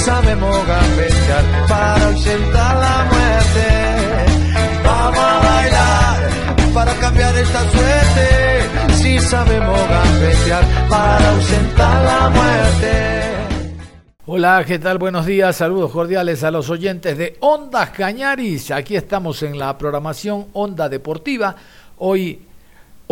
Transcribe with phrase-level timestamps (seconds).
[0.00, 3.66] Sabemos gambetear para ausentar la muerte.
[4.84, 8.94] Vamos a bailar para cambiar esta suerte.
[8.94, 13.30] Si sabemos gambetear para ausentar la muerte.
[14.26, 14.98] Hola, ¿qué tal?
[14.98, 18.70] Buenos días, saludos cordiales a los oyentes de Ondas Cañaris.
[18.70, 21.56] Aquí estamos en la programación Onda Deportiva.
[21.98, 22.40] Hoy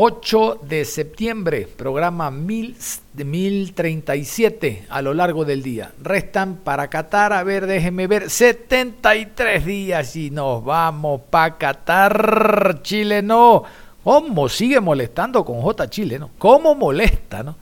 [0.00, 5.90] 8 de septiembre, programa 1037 a lo largo del día.
[6.00, 12.78] Restan para Qatar, a ver, déjenme ver, 73 días y nos vamos para Qatar.
[12.82, 13.64] Chile no.
[14.04, 16.30] ¿Cómo sigue molestando con J Chile, no?
[16.38, 17.56] ¿Cómo molesta, no?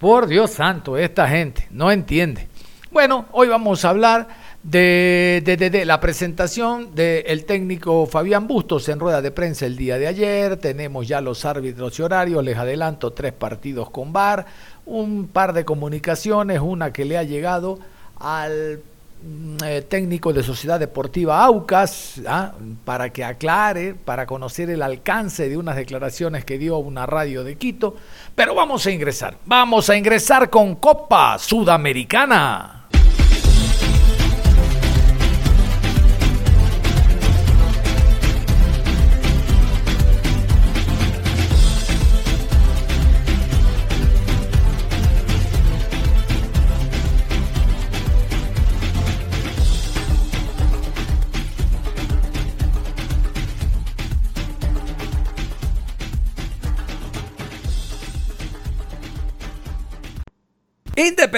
[0.00, 2.48] Por Dios santo, esta gente no entiende.
[2.90, 4.26] Bueno, hoy vamos a hablar
[4.62, 10.56] de, la presentación del técnico Fabián Bustos en rueda de prensa el día de ayer.
[10.56, 14.46] Tenemos ya los árbitros y horarios, les adelanto tres partidos con VAR,
[14.86, 17.78] un par de comunicaciones, una que le ha llegado
[18.20, 18.80] al
[19.24, 22.52] mm, eh, técnico de Sociedad Deportiva Aucas, ¿ah?
[22.84, 27.56] para que aclare, para conocer el alcance de unas declaraciones que dio una radio de
[27.56, 27.96] Quito.
[28.36, 32.82] Pero vamos a ingresar, vamos a ingresar con Copa Sudamericana.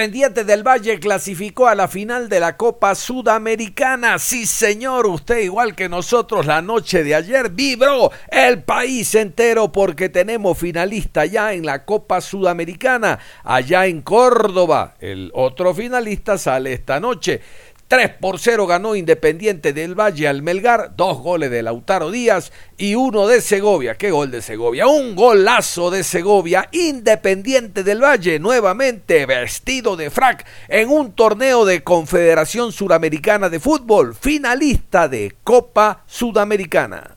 [0.05, 4.19] Independiente del Valle clasificó a la final de la Copa Sudamericana.
[4.19, 10.09] Sí, señor, usted igual que nosotros la noche de ayer vibró el país entero porque
[10.09, 14.93] tenemos finalista ya en la Copa Sudamericana, allá en Córdoba.
[14.99, 17.41] El otro finalista sale esta noche.
[17.87, 22.95] 3 por 0 ganó Independiente del Valle al Melgar, dos goles de Lautaro Díaz y
[22.95, 23.93] uno de Segovia.
[23.95, 24.87] ¿Qué gol de Segovia?
[24.87, 26.67] Un golazo de Segovia.
[26.71, 34.15] Independiente del Valle nuevamente vestido de frac en un torneo de Confederación Suramericana de Fútbol,
[34.15, 37.14] finalista de Copa Sudamericana.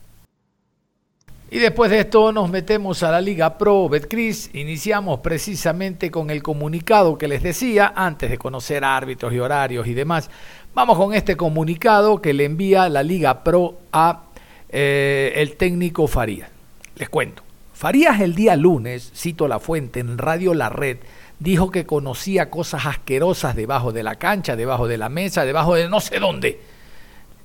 [1.51, 4.51] Y después de esto nos metemos a la Liga Pro Betcris.
[4.53, 9.95] Iniciamos precisamente con el comunicado que les decía antes de conocer árbitros y horarios y
[9.95, 10.29] demás.
[10.75, 14.25] Vamos con este comunicado que le envía la Liga Pro a
[14.69, 16.51] eh, el técnico Farías.
[16.97, 17.43] Les cuento.
[17.73, 20.99] Farías el día lunes, cito la fuente en Radio La Red,
[21.39, 25.89] dijo que conocía cosas asquerosas debajo de la cancha, debajo de la mesa, debajo de
[25.89, 26.61] no sé dónde.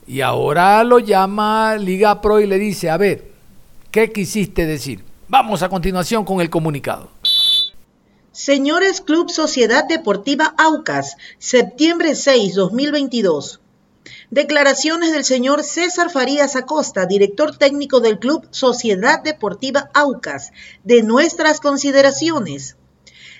[0.07, 3.32] Y ahora lo llama Liga Pro y le dice, a ver,
[3.93, 5.05] ¿qué quisiste decir?
[5.27, 7.11] Vamos a continuación con el comunicado.
[8.31, 13.61] Señores Club Sociedad Deportiva Aucas, septiembre 6, 2022.
[14.31, 20.51] Declaraciones del señor César Farías Acosta, director técnico del Club Sociedad Deportiva Aucas,
[20.83, 22.77] de nuestras consideraciones.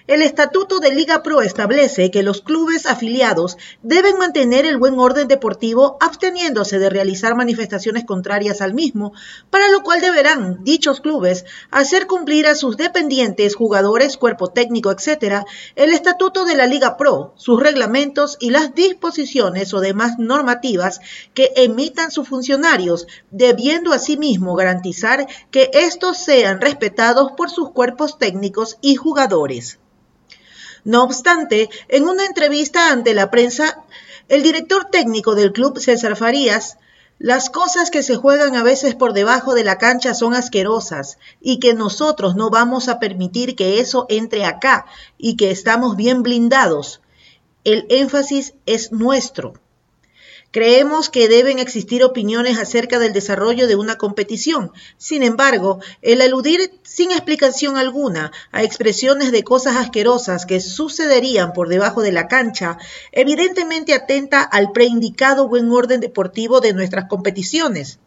[0.06, 5.30] El Estatuto de Liga Pro establece que los clubes afiliados deben mantener el buen orden
[5.30, 9.13] deportivo absteniéndose de realizar manifestaciones contrarias al mismo,
[9.50, 15.46] para lo cual deberán dichos clubes hacer cumplir a sus dependientes, jugadores, cuerpo técnico, etc.,
[15.78, 21.00] el Estatuto de la Liga Pro, sus reglamentos y las disposiciones o demás normativas
[21.34, 28.77] que emitan sus funcionarios, debiendo asimismo garantizar que estos sean respetados por sus cuerpos técnicos
[28.81, 29.80] y jugadores.
[30.83, 33.83] No obstante, en una entrevista ante la prensa,
[34.27, 36.77] el director técnico del club, César Farías,
[37.19, 41.59] las cosas que se juegan a veces por debajo de la cancha son asquerosas y
[41.59, 44.85] que nosotros no vamos a permitir que eso entre acá
[45.18, 47.01] y que estamos bien blindados.
[47.63, 49.53] El énfasis es nuestro.
[50.53, 54.71] Creemos que deben existir opiniones acerca del desarrollo de una competición.
[55.00, 61.69] Sin embargo, el aludir sin explicación alguna a expresiones de cosas asquerosas que sucederían por
[61.69, 62.77] debajo de la cancha,
[63.11, 67.97] evidentemente atenta al preindicado buen orden deportivo de nuestras competiciones.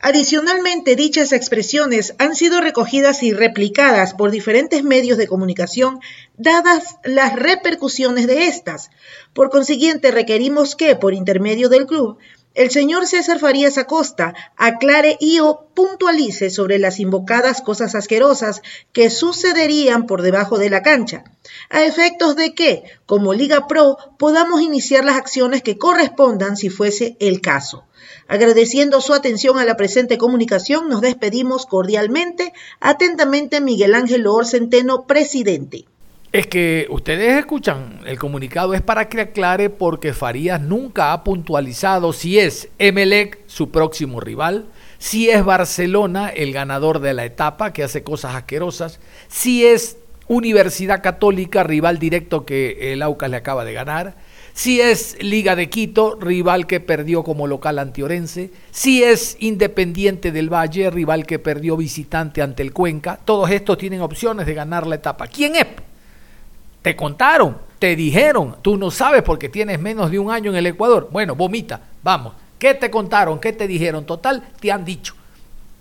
[0.00, 5.98] Adicionalmente, dichas expresiones han sido recogidas y replicadas por diferentes medios de comunicación,
[6.36, 8.90] dadas las repercusiones de estas.
[9.32, 12.18] Por consiguiente, requerimos que, por intermedio del club,
[12.54, 18.62] el señor César Farías Acosta aclare y o puntualice sobre las invocadas cosas asquerosas
[18.92, 21.24] que sucederían por debajo de la cancha,
[21.70, 27.16] a efectos de que, como Liga Pro, podamos iniciar las acciones que correspondan si fuese
[27.20, 27.84] el caso.
[28.28, 32.52] Agradeciendo su atención a la presente comunicación, nos despedimos cordialmente.
[32.78, 35.86] Atentamente, Miguel Ángel Loor Centeno, presidente.
[36.30, 42.12] Es que ustedes escuchan, el comunicado es para que aclare porque Farías nunca ha puntualizado
[42.12, 44.66] si es Emelec su próximo rival,
[44.98, 49.96] si es Barcelona el ganador de la etapa que hace cosas asquerosas, si es
[50.26, 54.16] Universidad Católica rival directo que el Aucas le acaba de ganar,
[54.58, 60.32] si es Liga de Quito, rival que perdió como local ante Orense, si es Independiente
[60.32, 64.84] del Valle, rival que perdió visitante ante el Cuenca, todos estos tienen opciones de ganar
[64.88, 65.28] la etapa.
[65.28, 65.66] ¿Quién es?
[66.82, 70.66] Te contaron, te dijeron, tú no sabes porque tienes menos de un año en el
[70.66, 71.08] Ecuador.
[71.12, 72.32] Bueno, vomita, vamos.
[72.58, 73.38] ¿Qué te contaron?
[73.38, 74.04] ¿Qué te dijeron?
[74.06, 75.14] Total, te han dicho.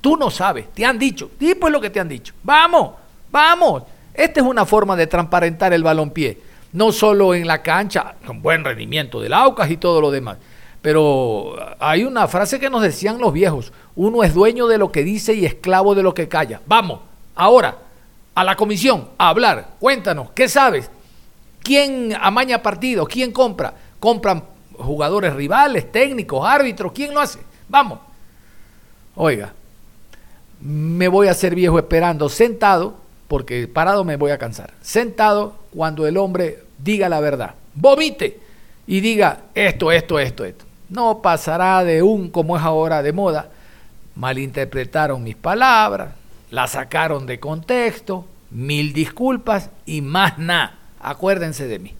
[0.02, 1.32] Tú no sabes, te han dicho.
[1.40, 2.36] Y pues lo que te han dicho.
[2.44, 2.92] Vamos,
[3.32, 3.82] vamos.
[4.14, 8.64] Esta es una forma de transparentar el balompié no solo en la cancha, con buen
[8.64, 10.38] rendimiento del Aucas y todo lo demás.
[10.82, 15.04] Pero hay una frase que nos decían los viejos, uno es dueño de lo que
[15.04, 16.62] dice y esclavo de lo que calla.
[16.66, 17.00] Vamos,
[17.36, 17.78] ahora,
[18.36, 20.90] a la comisión, a hablar, cuéntanos, ¿qué sabes?
[21.64, 23.08] ¿Quién amaña partidos?
[23.10, 23.74] ¿Quién compra?
[24.00, 24.44] ¿Compran
[24.78, 26.92] jugadores rivales, técnicos, árbitros?
[26.94, 27.40] ¿Quién lo hace?
[27.68, 28.00] Vamos.
[29.16, 29.52] Oiga,
[30.62, 32.96] me voy a hacer viejo esperando sentado,
[33.28, 34.74] porque parado me voy a cansar.
[34.82, 37.56] Sentado cuando el hombre diga la verdad.
[37.74, 38.40] Vomite
[38.88, 40.66] y diga esto, esto, esto, esto.
[40.90, 43.50] No pasará de un, como es ahora de moda,
[44.16, 46.14] malinterpretaron mis palabras,
[46.50, 50.76] la sacaron de contexto, mil disculpas y más nada.
[51.00, 51.94] Acuérdense de mí.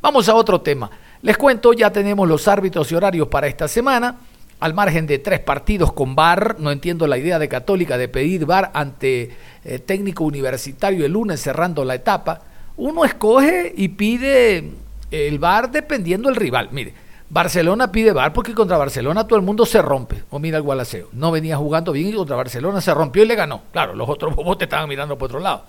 [0.00, 0.90] Vamos a otro tema.
[1.22, 4.16] Les cuento, ya tenemos los árbitros y horarios para esta semana.
[4.62, 8.46] Al margen de tres partidos con VAR, no entiendo la idea de Católica de pedir
[8.46, 9.30] VAR ante
[9.64, 12.42] eh, técnico universitario el lunes cerrando la etapa
[12.76, 14.72] uno escoge y pide
[15.10, 16.68] el bar dependiendo del rival.
[16.72, 16.94] Mire,
[17.28, 20.24] Barcelona pide bar porque contra Barcelona todo el mundo se rompe.
[20.30, 21.08] O mira el Gualaceo.
[21.12, 23.62] No venía jugando bien y contra Barcelona se rompió y le ganó.
[23.72, 25.64] Claro, los otros bobos te estaban mirando por otro lado.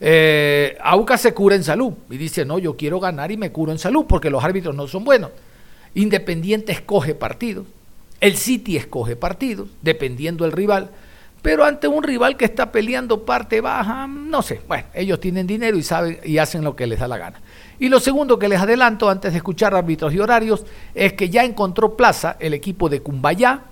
[0.00, 3.70] Eh, Auca se cura en salud y dice, no, yo quiero ganar y me curo
[3.70, 5.30] en salud porque los árbitros no son buenos.
[5.94, 7.66] Independiente escoge partidos.
[8.20, 10.90] El City escoge partidos, dependiendo del rival.
[11.42, 14.60] Pero ante un rival que está peleando parte baja, no sé.
[14.68, 17.40] Bueno, ellos tienen dinero y saben y hacen lo que les da la gana.
[17.78, 21.44] Y lo segundo que les adelanto antes de escuchar árbitros y horarios es que ya
[21.44, 23.62] encontró plaza el equipo de Cumbayá.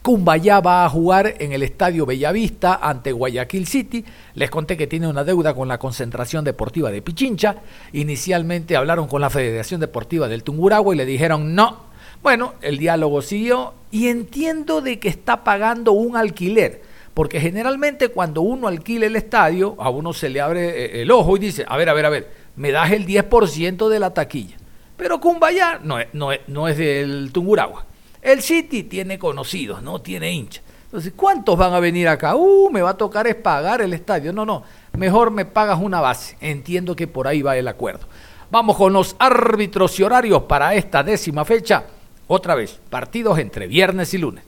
[0.00, 4.02] Cumbayá va a jugar en el Estadio Bellavista ante Guayaquil City.
[4.34, 7.56] Les conté que tiene una deuda con la Concentración Deportiva de Pichincha.
[7.92, 11.85] Inicialmente hablaron con la Federación Deportiva del Tunguragua y le dijeron no.
[12.22, 16.82] Bueno, el diálogo siguió y entiendo de que está pagando un alquiler
[17.16, 21.38] porque generalmente cuando uno alquila el estadio, a uno se le abre eh, el ojo
[21.38, 24.58] y dice, a ver, a ver, a ver, me das el 10% de la taquilla.
[24.98, 27.86] Pero Cumbayá no no, no es del Tunguragua.
[28.20, 30.62] El City tiene conocidos, no tiene hinchas.
[30.84, 32.36] Entonces, ¿cuántos van a venir acá?
[32.36, 34.30] Uh, me va a tocar es pagar el estadio.
[34.34, 36.36] No, no, mejor me pagas una base.
[36.42, 38.06] Entiendo que por ahí va el acuerdo.
[38.50, 41.82] Vamos con los árbitros y horarios para esta décima fecha.
[42.28, 44.44] Otra vez, partidos entre viernes y lunes.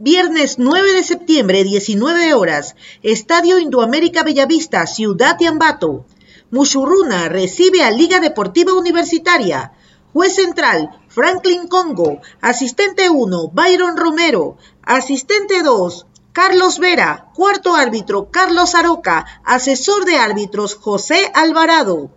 [0.00, 2.74] Viernes 9 de septiembre, 19 horas,
[3.04, 6.06] Estadio Indoamérica Bellavista, Ciudad de Ambato.
[6.50, 9.72] Mushuruna recibe a Liga Deportiva Universitaria.
[10.12, 12.20] Juez central, Franklin Congo.
[12.40, 14.56] Asistente 1, Byron Romero.
[14.82, 17.30] Asistente 2, Carlos Vera.
[17.34, 19.24] Cuarto árbitro, Carlos Aroca.
[19.44, 22.10] Asesor de árbitros, José Alvarado.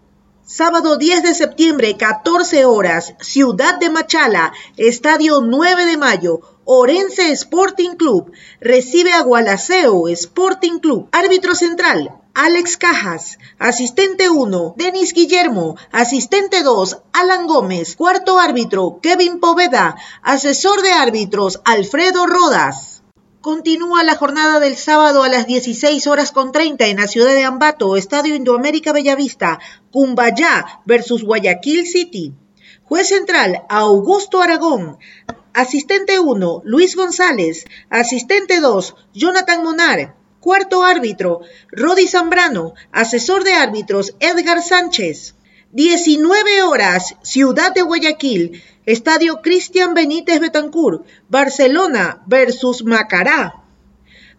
[0.54, 7.92] Sábado 10 de septiembre, 14 horas, Ciudad de Machala, Estadio 9 de Mayo, Orense Sporting
[7.92, 11.08] Club recibe a Gualaceo Sporting Club.
[11.14, 13.38] Árbitro central, Alex Cajas.
[13.60, 15.78] Asistente 1, Denis Guillermo.
[15.94, 17.96] Asistente 2, Alan Gómez.
[17.96, 19.96] Cuarto árbitro, Kevin Poveda.
[20.22, 23.01] Asesor de árbitros, Alfredo Rodas.
[23.42, 27.44] Continúa la jornada del sábado a las 16 horas con 30 en la ciudad de
[27.44, 32.36] Ambato, Estadio Indoamérica Bellavista, Cumbayá versus Guayaquil City.
[32.84, 35.00] Juez central, Augusto Aragón.
[35.54, 37.66] Asistente 1, Luis González.
[37.90, 40.16] Asistente 2, Jonathan Monar.
[40.40, 42.76] Cuarto árbitro, Rodi Zambrano.
[42.92, 45.34] Asesor de árbitros, Edgar Sánchez.
[45.72, 48.62] 19 horas, Ciudad de Guayaquil.
[48.86, 51.04] Estadio Cristian Benítez Betancur.
[51.30, 53.64] Barcelona versus Macará.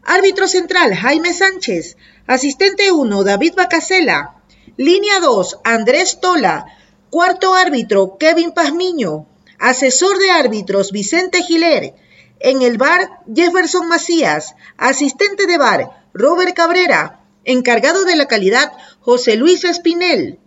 [0.02, 1.96] Árbitro central, Jaime Sánchez.
[2.26, 4.42] Asistente 1, David Bacasela.
[4.76, 6.66] Línea 2, Andrés Tola.
[7.08, 9.26] Cuarto árbitro, Kevin Pazmiño.
[9.61, 11.94] Asesor de árbitros, Vicente Giler.
[12.40, 14.56] En el bar, Jefferson Macías.
[14.76, 17.20] Asistente de bar, Robert Cabrera.
[17.44, 20.40] Encargado de la calidad, José Luis Espinel.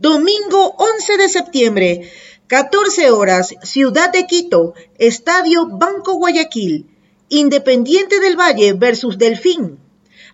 [0.00, 2.10] Domingo 11 de septiembre,
[2.50, 6.84] 14 horas, Ciudad de Quito, Estadio Banco Guayaquil.
[7.28, 9.78] Independiente del Valle versus Delfín.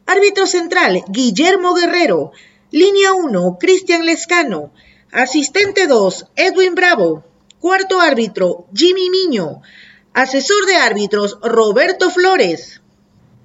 [0.06, 2.32] Árbitro central, Guillermo Guerrero.
[2.70, 4.73] Línea 1, Cristian Lescano.
[5.12, 7.23] Asistente 2, Edwin Bravo.
[7.61, 9.61] Cuarto árbitro, Jimmy Miño.
[10.14, 12.80] Asesor de árbitros, Roberto Flores.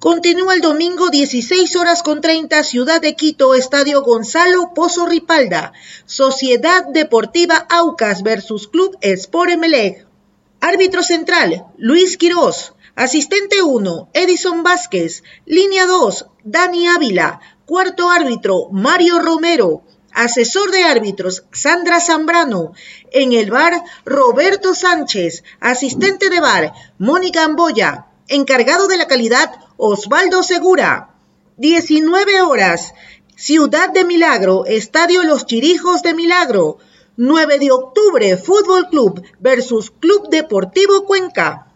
[0.02, 5.74] Continúa el domingo 16 horas con 30, Ciudad de Quito, Estadio Gonzalo Pozo Ripalda.
[6.06, 10.04] Sociedad Deportiva Aucas versus Club Sport Emelec.
[10.60, 12.72] Árbitro central, Luis Quirós.
[12.96, 15.22] Asistente 1, Edison Vázquez.
[15.46, 17.38] Línea 2, Dani Ávila.
[17.64, 19.84] Cuarto árbitro, Mario Romero.
[20.12, 22.72] Asesor de árbitros, Sandra Zambrano.
[23.12, 25.44] En el bar, Roberto Sánchez.
[25.60, 28.08] Asistente de bar, Mónica Amboya.
[28.28, 31.16] Encargado de la calidad, Osvaldo Segura.
[31.56, 32.94] 19 horas.
[33.36, 36.78] Ciudad de Milagro, Estadio Los Chirijos de Milagro.
[37.16, 41.66] 9 de octubre, Fútbol Club versus Club Deportivo Cuenca.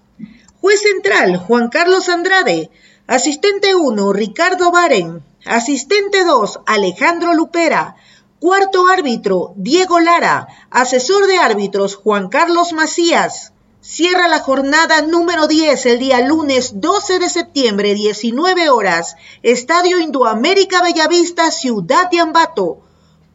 [0.61, 2.71] Juez central, Juan Carlos Andrade.
[3.07, 5.23] Asistente 1, Ricardo Baren.
[5.45, 7.97] Asistente 2, Alejandro Lupera.
[8.39, 10.47] Cuarto árbitro, Diego Lara.
[10.71, 13.53] Asesor de árbitros, Juan Carlos Macías.
[13.89, 19.15] Cierra la jornada número 10 el día lunes 12 de septiembre, 19 horas.
[19.45, 22.81] Estadio Indoamérica Bellavista, Ciudad de Ambato.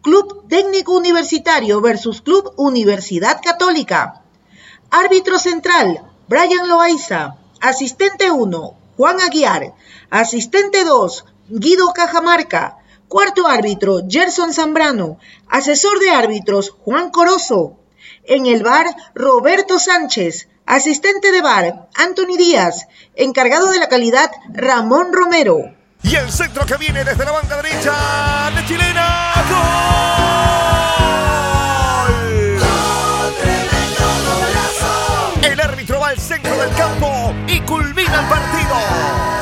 [0.01, 4.23] Club Técnico Universitario versus Club Universidad Católica.
[4.89, 7.37] Árbitro central, Brian Loaiza.
[7.61, 9.73] Asistente 1, Juan Aguiar.
[10.09, 12.77] Asistente 2, Guido Cajamarca.
[13.07, 15.17] Cuarto árbitro, Gerson Zambrano.
[15.47, 17.77] Asesor de árbitros, Juan Corozo.
[18.25, 18.85] En el bar,
[19.15, 20.47] Roberto Sánchez.
[20.65, 22.87] Asistente de bar, Anthony Díaz.
[23.15, 25.73] Encargado de la calidad, Ramón Romero.
[26.03, 29.33] Y el centro que viene desde la banda derecha de Chilena.
[29.49, 29.81] ¡Gol!
[35.43, 39.40] El árbitro va al centro del campo y culmina el partido.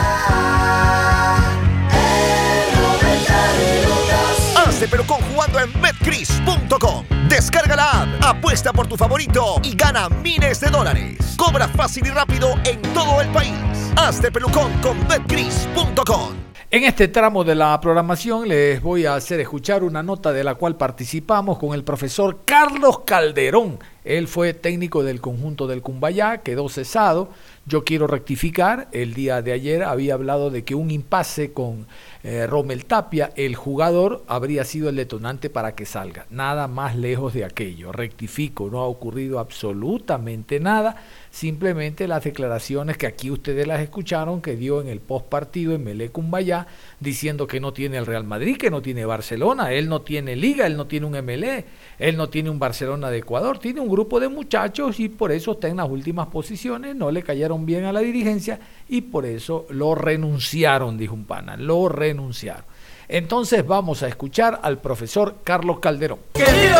[4.89, 7.05] Pero con jugando en betcris.com.
[7.27, 11.35] Descarga la app, apuesta por tu favorito y gana miles de dólares.
[11.37, 13.53] Cobra fácil y rápido en todo el país.
[13.95, 16.49] Hazte pelucón con betcris.com.
[16.71, 20.53] En este tramo de la programación les voy a hacer escuchar una nota de la
[20.53, 23.79] cual participamos con el profesor Carlos Calderón.
[24.03, 27.29] Él fue técnico del conjunto del Cumbayá, quedó cesado.
[27.69, 31.85] Yo quiero rectificar, el día de ayer había hablado de que un impasse con
[32.23, 36.25] eh, Romel Tapia, el jugador, habría sido el detonante para que salga.
[36.31, 37.91] Nada más lejos de aquello.
[37.91, 40.95] Rectifico, no ha ocurrido absolutamente nada.
[41.29, 45.83] Simplemente las declaraciones que aquí ustedes las escucharon que dio en el post partido en
[45.83, 46.65] Melé Cumbayá
[46.99, 50.65] diciendo que no tiene el Real Madrid, que no tiene Barcelona, él no tiene Liga,
[50.65, 51.65] él no tiene un MLE,
[51.99, 55.51] él no tiene un Barcelona de Ecuador, tiene un grupo de muchachos y por eso
[55.51, 59.65] está en las últimas posiciones, no le cayeron bien a la dirigencia y por eso
[59.69, 62.65] lo renunciaron, dijo un pana, lo renunciaron.
[63.07, 66.19] Entonces vamos a escuchar al profesor Carlos Calderón.
[66.33, 66.77] Querido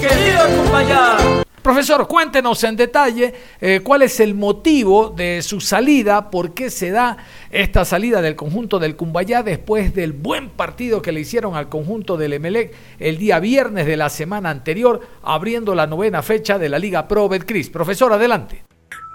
[0.00, 1.44] querido compañero.
[1.62, 6.90] Profesor, cuéntenos en detalle eh, cuál es el motivo de su salida, por qué se
[6.90, 7.18] da
[7.50, 12.16] esta salida del conjunto del Cumbayá después del buen partido que le hicieron al conjunto
[12.16, 16.78] del Emelec el día viernes de la semana anterior, abriendo la novena fecha de la
[16.78, 17.68] Liga Pro Betcris.
[17.68, 18.62] Profesor, adelante.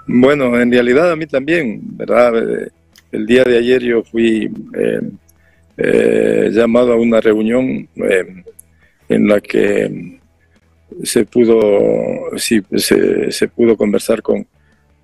[0.06, 2.36] Bueno, en realidad a mí también, ¿verdad?
[2.36, 2.68] Eh,
[3.12, 4.50] el día de ayer yo fui
[5.76, 7.88] eh, llamado a una reunión
[9.08, 10.18] en la que
[11.02, 14.46] se pudo, sí, se, se pudo conversar con,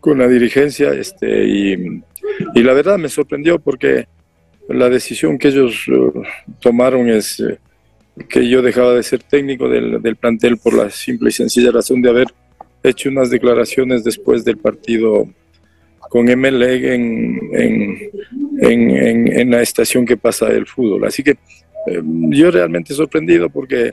[0.00, 2.02] con la dirigencia este, y,
[2.54, 4.06] y, la verdad me sorprendió porque
[4.68, 5.84] la decisión que ellos
[6.60, 7.58] tomaron es eh,
[8.28, 12.00] que yo dejaba de ser técnico del, del, plantel por la simple y sencilla razón
[12.02, 12.28] de haber
[12.82, 15.28] hecho unas declaraciones después del partido
[16.10, 18.10] con MLEG en, en,
[18.60, 21.04] en, en, la estación que pasa el fútbol.
[21.04, 21.38] Así que
[21.86, 23.92] eh, yo realmente sorprendido porque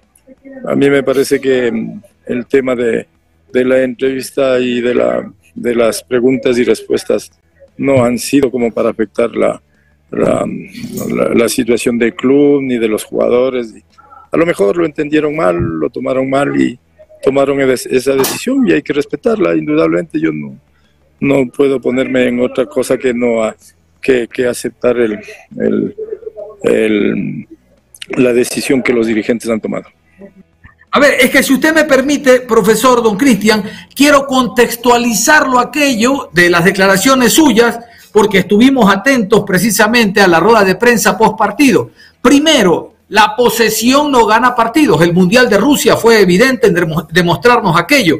[0.65, 3.07] a mí me parece que mm, el tema de,
[3.51, 7.31] de la entrevista y de, la, de las preguntas y respuestas
[7.77, 9.61] no han sido como para afectar la,
[10.11, 10.45] la,
[11.35, 13.73] la, situación del club ni de los jugadores.
[14.31, 16.79] A lo mejor lo entendieron mal, lo tomaron mal y
[17.23, 19.55] tomaron esa decisión y hay que respetarla.
[19.55, 20.57] Indudablemente yo no,
[21.19, 23.53] no puedo ponerme en otra cosa que no
[24.01, 25.19] que, que aceptar el,
[25.57, 25.95] el,
[26.63, 27.47] el,
[28.09, 29.85] la decisión que los dirigentes han tomado.
[30.91, 36.49] A ver, es que si usted me permite, profesor Don Cristian, quiero contextualizarlo aquello de
[36.49, 37.79] las declaraciones suyas,
[38.11, 41.91] porque estuvimos atentos precisamente a la rueda de prensa post partido.
[42.21, 45.01] Primero, la posesión no gana partidos.
[45.01, 46.75] El Mundial de Rusia fue evidente en
[47.11, 48.17] demostrarnos aquello.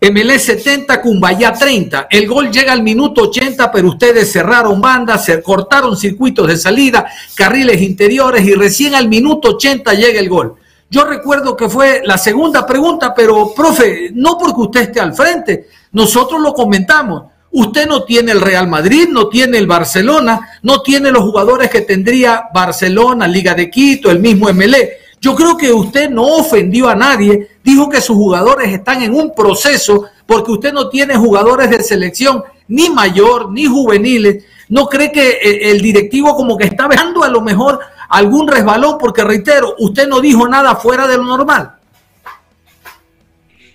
[0.00, 2.08] MLS 70, Cumbayá 30.
[2.10, 7.06] El gol llega al minuto 80, pero ustedes cerraron bandas, se cortaron circuitos de salida,
[7.34, 10.56] carriles interiores y recién al minuto 80 llega el gol.
[10.90, 15.68] Yo recuerdo que fue la segunda pregunta, pero profe, no porque usted esté al frente,
[15.92, 17.33] nosotros lo comentamos.
[17.56, 21.82] Usted no tiene el Real Madrid, no tiene el Barcelona, no tiene los jugadores que
[21.82, 24.94] tendría Barcelona, Liga de Quito, el mismo MLE.
[25.20, 29.32] Yo creo que usted no ofendió a nadie, dijo que sus jugadores están en un
[29.32, 34.44] proceso porque usted no tiene jugadores de selección ni mayor ni juveniles.
[34.68, 38.98] ¿No cree que eh, el directivo como que está dejando a lo mejor algún resbalón?
[38.98, 41.70] Porque reitero, usted no dijo nada fuera de lo normal.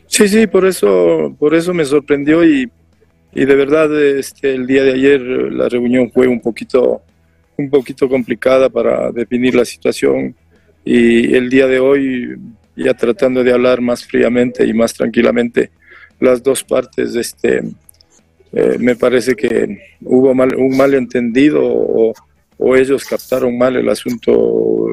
[0.07, 2.69] Sí, sí, por eso, por eso me sorprendió y,
[3.33, 7.01] y de verdad este, el día de ayer la reunión fue un poquito,
[7.57, 10.35] un poquito complicada para definir la situación
[10.83, 12.37] y el día de hoy
[12.75, 15.71] ya tratando de hablar más fríamente y más tranquilamente
[16.19, 17.63] las dos partes este
[18.51, 22.13] eh, me parece que hubo un malentendido o,
[22.57, 24.87] o ellos captaron mal el asunto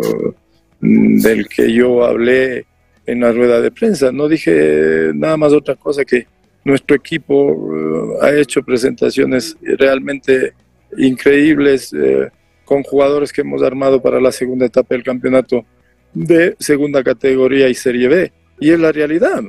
[0.80, 2.66] mm, del que yo hablé
[3.06, 4.12] en la rueda de prensa.
[4.12, 6.26] No dije nada más otra cosa que
[6.66, 10.52] nuestro equipo eh, ha hecho presentaciones realmente
[10.98, 12.28] increíbles eh,
[12.64, 15.64] con jugadores que hemos armado para la segunda etapa del campeonato
[16.12, 18.32] de segunda categoría y Serie B.
[18.58, 19.44] Y es la realidad,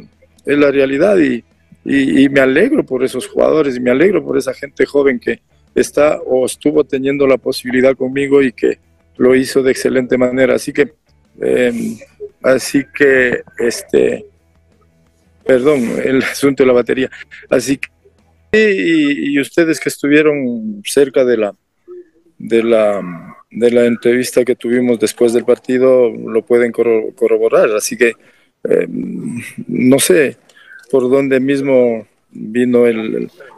[0.46, 1.44] es la realidad y,
[1.84, 5.40] y, me alegro por esos jugadores y me alegro por esa gente joven que
[5.74, 8.78] está o estuvo teniendo la posibilidad conmigo y que
[9.18, 10.54] lo hizo de excelente manera.
[10.54, 10.94] Así que,
[11.42, 11.98] em,
[12.44, 14.26] así que, este,
[15.48, 17.10] perdón, el asunto de la batería.
[17.50, 17.90] Así que,
[18.52, 21.56] y, y ustedes que estuvieron cerca de la,
[22.38, 27.70] de la de la entrevista que tuvimos después del partido lo pueden corroborar.
[27.72, 28.14] Así que
[28.64, 30.38] eh, no sé
[30.92, 32.86] por dónde mismo vino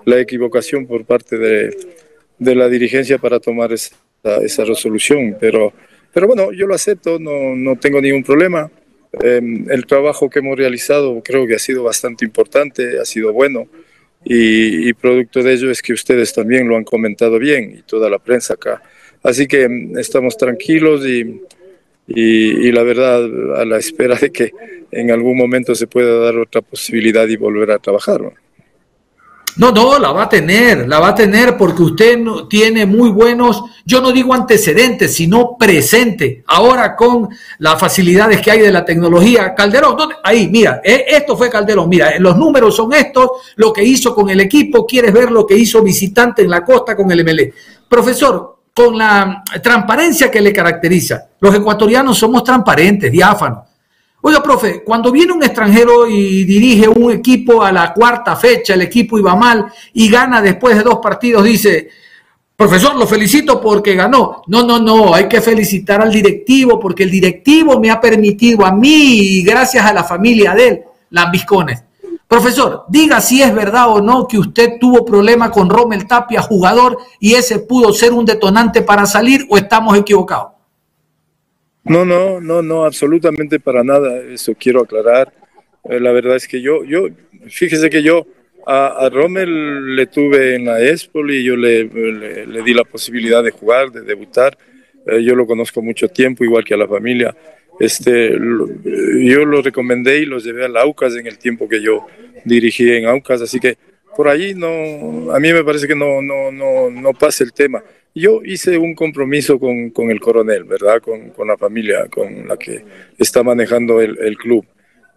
[0.05, 1.75] la equivocación por parte de,
[2.55, 3.95] la dirigencia para tomar esa,
[4.41, 5.35] esa, resolución.
[5.39, 5.73] Pero,
[6.13, 8.71] pero bueno, yo lo acepto, no, no tengo ningún problema.
[9.23, 13.67] Eh, el trabajo que hemos realizado creo que ha sido bastante importante, ha sido bueno.
[14.23, 18.19] Y, producto de ello es que ustedes también lo han comentado bien y toda la
[18.19, 18.81] prensa acá
[19.23, 21.41] Así que mm, estamos tranquilos y,
[22.07, 23.23] y, la verdad
[23.59, 24.51] a la espera de que
[24.91, 28.21] en algún momento se pueda dar otra posibilidad y volver a trabajar.
[29.57, 33.99] No, la va a tener, la va a tener porque usted tiene muy buenos, yo
[33.99, 36.43] no digo antecedentes, sino presente.
[36.47, 39.53] Ahora con las facilidades que hay de la tecnología.
[39.53, 44.15] Calderón, ahí, mira, eh, esto fue Calderón, mira, los números son estos, lo que hizo
[44.15, 47.53] con el equipo, quieres ver lo que hizo visitante en la costa con el MLE.
[47.89, 51.27] Profesor, con la transparencia que le caracteriza.
[51.39, 53.68] Los ecuatorianos somos transparentes, diáfanos.
[54.21, 58.81] Oiga, profe, cuando viene un extranjero y dirige un equipo a la cuarta fecha, el
[58.81, 61.87] equipo iba mal y gana después de dos partidos, dice,
[62.53, 64.41] profesor, lo felicito porque ganó.
[64.47, 68.73] No, no, no, hay que felicitar al directivo porque el directivo me ha permitido a
[68.73, 71.81] mí, y gracias a la familia de él, las biscones.
[72.27, 76.97] Profesor, diga si es verdad o no que usted tuvo problema con Rommel Tapia, jugador,
[77.21, 80.58] y ese pudo ser un detonante para salir o estamos equivocados.
[81.89, 84.21] No, no, no, no, absolutamente para nada.
[84.21, 85.33] Eso quiero aclarar.
[85.89, 87.07] Eh, la verdad es que yo, yo,
[87.47, 88.27] fíjese que yo
[88.67, 93.49] a, Rommel le tuve en la Espoli y yo le, le, di la posibilidad de
[93.49, 94.55] jugar, de debutar.
[95.07, 97.35] Eh, yo lo conozco mucho tiempo, igual que a la familia.
[97.79, 102.05] Este, yo lo recomendé y los llevé a Aucas en el tiempo que yo
[102.45, 103.77] dirigí en Aucas, así que
[104.15, 107.81] por ahí no, a mí me parece que no, no, no, no pasa el tema.
[108.15, 111.01] Yo hice un compromiso con, con el coronel, ¿verdad?
[111.01, 112.83] Con, con, la familia con la que
[113.17, 114.65] está manejando el, el club.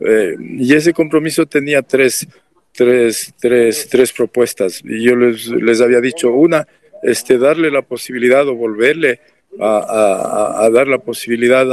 [0.00, 2.26] Eh, y ese compromiso tenía tres,
[2.72, 4.82] tres, tres, tres propuestas.
[4.84, 6.66] Y yo les, les había dicho, una,
[7.02, 9.20] este, darle la posibilidad o volverle
[9.60, 11.70] a, dar la posibilidad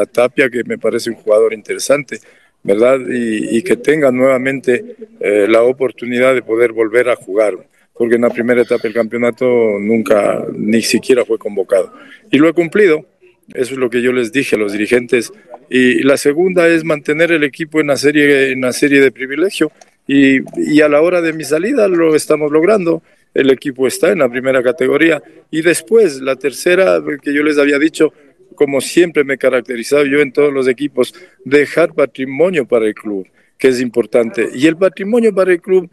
[0.00, 2.18] a, Tapia, que me parece un jugador interesante,
[2.62, 2.98] ¿verdad?
[3.08, 7.54] Y, que tengan nuevamente eh, la oportunidad de poder volver a jugar,
[8.00, 9.44] porque en la primera etapa del campeonato
[9.78, 11.92] nunca, ni siquiera fue convocado.
[12.30, 13.04] Y lo he cumplido,
[13.52, 15.30] eso es lo que yo les dije a los dirigentes.
[15.68, 19.70] Y, la segunda es mantener el equipo en una serie, en una serie de privilegio.
[20.06, 23.02] Y, y a la hora de mi salida lo estamos logrando
[23.34, 25.22] el equipo está en la primera categoría.
[25.50, 28.14] Y después, la tercera, que yo les había dicho,
[28.54, 33.26] como siempre me he caracterizado yo en todos los equipos, dejar patrimonio para el club
[33.60, 34.48] que es importante.
[34.54, 35.90] Y el patrimonio para el club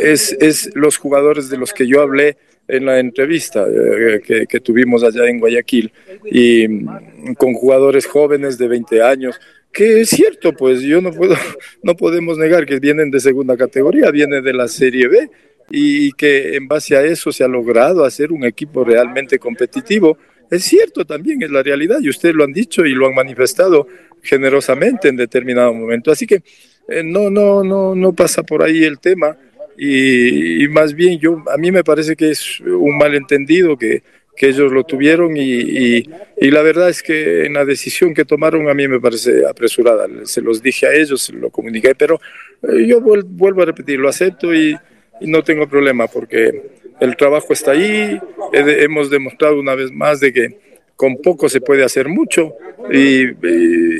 [0.00, 2.36] es, es los jugadores de los que yo hablé
[2.68, 5.92] en la entrevista eh, que, que, tuvimos allá en Guayaquil,
[6.24, 9.40] y mm, con jugadores jóvenes de 20 años,
[9.72, 11.34] que es cierto, pues yo no puedo,
[11.82, 15.30] no podemos negar que vienen de segunda categoría, vienen de la Serie B,
[15.68, 20.16] y que en base a eso se ha logrado hacer un equipo realmente competitivo
[20.50, 23.86] es cierto también, es la realidad, y ustedes lo han dicho y lo han manifestado
[24.20, 26.10] generosamente en determinado momento.
[26.10, 26.42] Así que
[26.90, 29.36] eh, no, no, no, no pasa por ahí el tema.
[29.78, 34.02] Y, más bien yo a mí me parece que es un malentendido que,
[34.36, 36.02] que ellos lo tuvieron y,
[36.36, 40.06] y, la verdad es que en la decisión que tomaron a mí me parece apresurada.
[40.24, 42.20] Se los dije a ellos, se lo comuniqué, pero
[42.62, 44.76] eh, yo vuelvo a repetir, lo acepto y,
[45.22, 46.62] no tengo problema porque
[46.98, 48.18] el trabajo está ahí,
[48.54, 50.58] hemos demostrado una vez más de que
[51.00, 52.52] con poco se puede hacer mucho
[52.92, 53.22] y,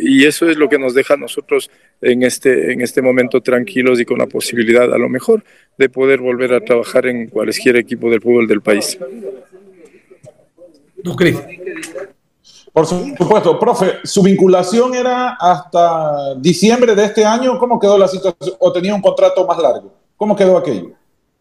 [0.02, 1.70] y, eso es lo que nos deja a nosotros
[2.02, 5.42] en este, en este momento tranquilos y con la posibilidad a lo mejor
[5.78, 8.98] de poder volver a trabajar en cualquier equipo del fútbol del país.
[12.70, 17.58] Por supuesto, profe, su vinculación era hasta diciembre de este año.
[17.58, 18.56] ¿Cómo quedó la situación?
[18.58, 19.90] ¿O tenía un contrato más largo?
[20.18, 20.90] ¿Cómo quedó aquello?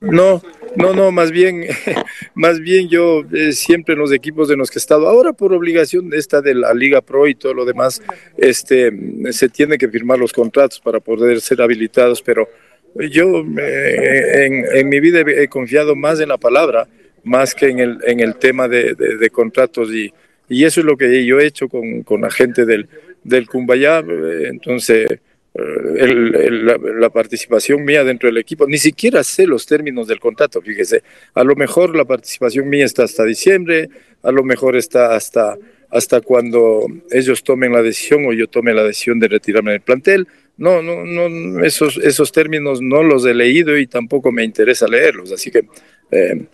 [0.01, 0.41] No,
[0.77, 1.65] no, no, más bien,
[2.33, 5.53] más bien yo eh, siempre en los equipos de los que he estado, ahora por
[5.53, 8.01] obligación esta de la Liga Pro y todo lo demás,
[8.37, 8.91] este,
[9.31, 12.47] se tiene que firmar los contratos para poder ser habilitados, pero
[12.95, 16.87] yo eh, en, en, mi vida he confiado más en la palabra,
[17.25, 20.13] más que en el, en el tema de, de, contratos y,
[20.47, 22.87] y, eso es lo que yo he hecho con, con la gente del,
[23.23, 24.01] del Cumbayá,
[24.45, 25.19] entonces
[25.53, 26.65] el,
[26.99, 31.43] la, participación mía dentro del equipo, ni siquiera sé los términos del contrato, fíjese, a
[31.43, 33.89] lo mejor la participación mía está hasta diciembre,
[34.21, 35.57] a lo mejor está hasta,
[35.89, 40.27] hasta cuando ellos tomen la decisión o yo tome la decisión de retirarme del plantel.
[40.57, 45.31] No, no, no, esos, esos términos no los he leído y tampoco me interesa leerlos,
[45.31, 45.63] así que
[46.11, 46.45] eh,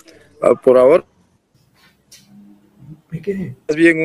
[0.64, 1.04] por ahora
[3.68, 4.00] más bien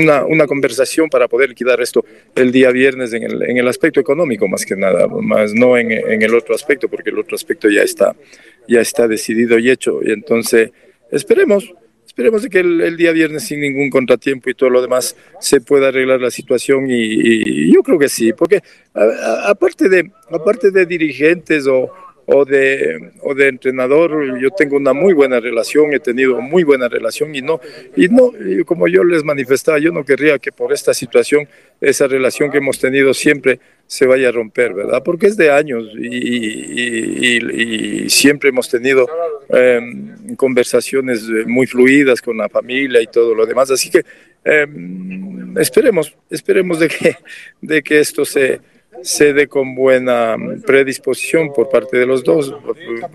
[0.00, 2.04] una, una, conversación para poder liquidar esto
[2.34, 5.92] el día viernes en el, en el aspecto económico, más que nada, más no en,
[5.92, 8.14] en, el otro aspecto, porque el otro aspecto ya está,
[8.68, 10.00] ya está decidido y hecho.
[10.02, 10.70] Y entonces,
[11.10, 11.72] esperemos,
[12.06, 15.88] esperemos de que el, día viernes sin ningún contratiempo y todo lo demás se pueda
[15.88, 18.60] arreglar la situación y, yo creo que sí, porque
[19.44, 21.90] aparte de, aparte de dirigentes o
[22.26, 26.88] o de, o de entrenador, yo tengo una muy buena relación, he tenido muy buena
[26.88, 27.60] relación y no,
[27.96, 28.32] y no,
[28.64, 31.48] como yo les manifestaba, yo no querría que por esta situación
[31.80, 35.02] esa relación que hemos tenido siempre se vaya a romper, ¿verdad?
[35.02, 37.40] Porque es de años y,
[38.08, 39.08] siempre hemos tenido
[39.48, 44.04] em, conversaciones muy fluidas con la familia y todo lo demás, así que
[44.44, 47.16] em, esperemos, esperemos de que,
[47.60, 48.60] de que esto se
[49.02, 52.54] se dé con buena predisposición por parte de los dos,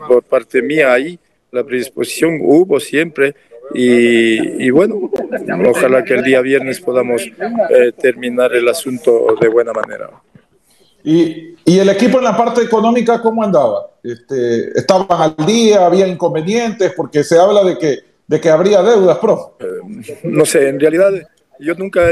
[0.08, 1.20] por, parte mía ahí,
[1.52, 3.36] la predisposición hubo siempre
[3.74, 5.12] y, bueno,
[5.70, 10.10] ojalá que el día viernes podamos eh, terminar el asunto de buena manera.
[11.04, 13.92] ¿Y, ¿Y, el equipo en la parte económica cómo andaba?
[14.04, 15.86] Este, ¿Estaban al día?
[15.86, 16.92] ¿Había inconvenientes?
[16.96, 19.52] Porque se habla de que, de que habría deudas, profe.
[19.60, 21.12] Eh, no sé, en realidad
[21.60, 22.08] yo nunca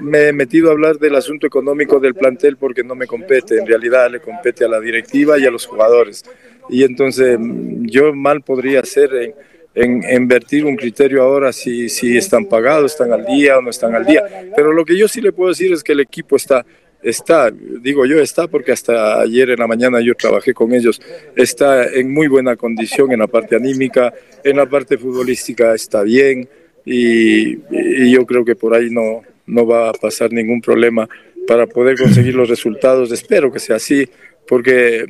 [0.00, 3.66] me he metido a hablar del asunto económico del plantel porque no me compete, en
[3.66, 6.24] realidad le compete a la directiva y a los jugadores.
[6.68, 7.38] Y entonces
[7.82, 9.34] yo mal podría hacer
[9.74, 13.94] en, invertir un criterio ahora si, si están pagados, están al día o no están
[13.94, 14.22] al día.
[14.54, 16.64] Pero lo que yo sí le puedo decir es que el equipo está,
[17.02, 21.00] está, digo yo está porque hasta ayer en la mañana yo trabajé con ellos,
[21.34, 26.48] está en muy buena condición en la parte anímica, en la parte futbolística está bien
[26.84, 31.08] y, yo creo que por ahí no, no va a pasar ningún problema
[31.46, 33.12] para poder conseguir los resultados.
[33.12, 34.08] Espero que sea así,
[34.46, 35.04] porque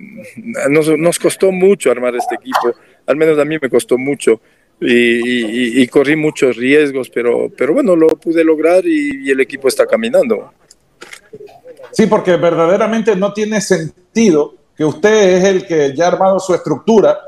[0.70, 2.74] nos, nos costó mucho armar este equipo,
[3.06, 4.40] al menos a mí me costó mucho.
[4.84, 10.52] Y, corrí muchos riesgos, pero, pero bueno, lo pude lograr y, el equipo está caminando.
[11.92, 16.52] Sí, porque verdaderamente no tiene sentido que usted es el que ya ha armado su
[16.54, 17.18] estructura,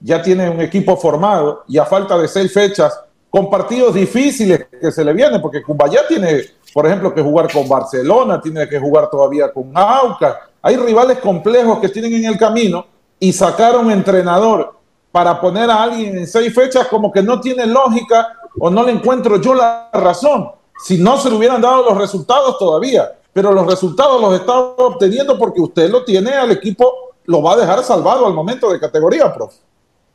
[0.00, 2.98] ya tiene un equipo formado y a falta de seis fechas
[3.32, 6.42] con partidos difíciles que se le vienen, porque Cumbayá tiene
[6.72, 10.48] por ejemplo, que jugar con Barcelona, tiene que jugar todavía con Auca.
[10.62, 12.86] Hay rivales complejos que tienen en el camino
[13.18, 14.74] y sacar a un entrenador
[15.10, 18.92] para poner a alguien en seis fechas como que no tiene lógica o no le
[18.92, 20.50] encuentro yo la razón.
[20.82, 25.38] Si no se le hubieran dado los resultados todavía, pero los resultados los está obteniendo
[25.38, 29.32] porque usted lo tiene al equipo, lo va a dejar salvado al momento de categoría,
[29.32, 29.58] profe.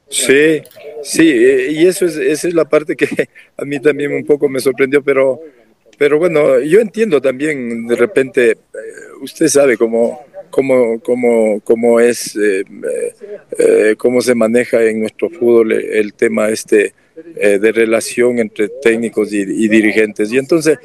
[0.09, 0.61] Sí,
[1.03, 3.07] sí, eh, y eso es, esa es la parte que
[3.57, 5.41] a mí también un poco me sorprendió, pero,
[5.97, 8.57] pero bueno, yo entiendo también de repente, eh,
[9.21, 16.13] usted sabe cómo, cómo, cómo, cómo es, eh, cómo se maneja en nuestro fútbol el
[16.13, 20.31] tema este de relación entre técnicos y, dirigentes.
[20.31, 20.77] Y entonces,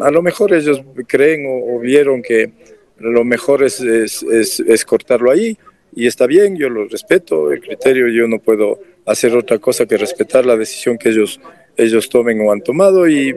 [0.00, 2.50] a lo mejor ellos creen o, vieron que
[2.98, 5.56] lo mejor es, es cortarlo ahí
[5.94, 9.98] y está bien, yo lo respeto, el criterio, yo no puedo hacer otra cosa que
[9.98, 11.40] respetar la decisión que ellos,
[11.76, 13.36] ellos tomen o han tomado y,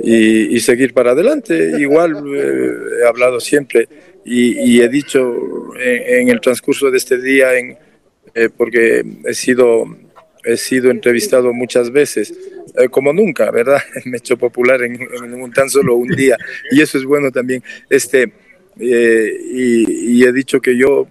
[0.00, 1.80] y, seguir para adelante.
[1.80, 3.88] Igual eh, he hablado siempre
[4.24, 5.34] y, he dicho
[5.80, 7.76] en, el transcurso de este día, en,
[8.34, 9.84] eh, porque he sido,
[10.44, 12.32] he sido entrevistado muchas veces,
[12.78, 13.82] eh, como nunca, ¿verdad?
[14.04, 14.96] Me he hecho popular en,
[15.52, 16.36] tan solo un día
[16.70, 17.64] y eso es bueno también.
[17.90, 18.32] Este,
[18.78, 21.06] y he dicho que yo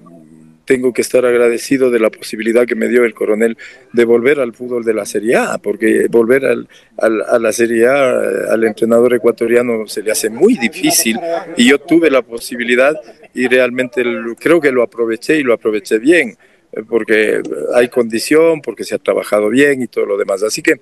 [0.71, 3.57] tengo que estar agradecido de la posibilidad que me dio el coronel
[3.91, 6.65] de volver al fútbol de la Serie A, porque volver al,
[6.97, 11.19] a la Serie A al entrenador ecuatoriano se le hace muy difícil
[11.57, 12.95] y yo tuve la posibilidad
[13.34, 14.01] y realmente
[14.39, 16.38] creo que lo aproveché y lo aproveché bien
[16.71, 17.41] eh, porque
[17.75, 20.41] hay condición, porque se ha trabajado bien y todo lo demás.
[20.41, 20.79] Así que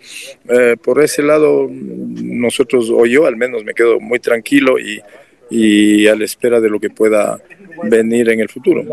[0.49, 5.01] eh, por ese lado nosotros, o yo al menos, me quedo muy tranquilo y,
[5.49, 7.39] y a la espera de lo que pueda
[7.83, 8.83] venir en el futuro.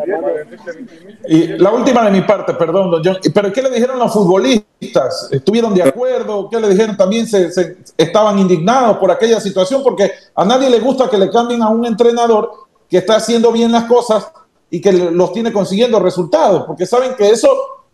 [1.28, 5.28] Y la última de mi parte, perdón, don John, pero ¿qué le dijeron los futbolistas?
[5.32, 6.48] ¿Estuvieron de acuerdo?
[6.48, 6.96] ¿Qué le dijeron?
[6.96, 7.50] También se,
[7.96, 11.84] estaban indignados por aquella situación porque a nadie le gusta que le cambien a un
[11.84, 12.50] entrenador
[12.88, 14.30] que está haciendo bien las cosas
[14.70, 17.48] y que los tiene consiguiendo resultados, porque saben que eso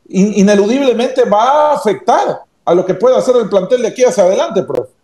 [0.09, 4.63] ineludiblemente va a afectar a lo que puede hacer el plantel de aquí hacia adelante,
[4.63, 5.02] profe.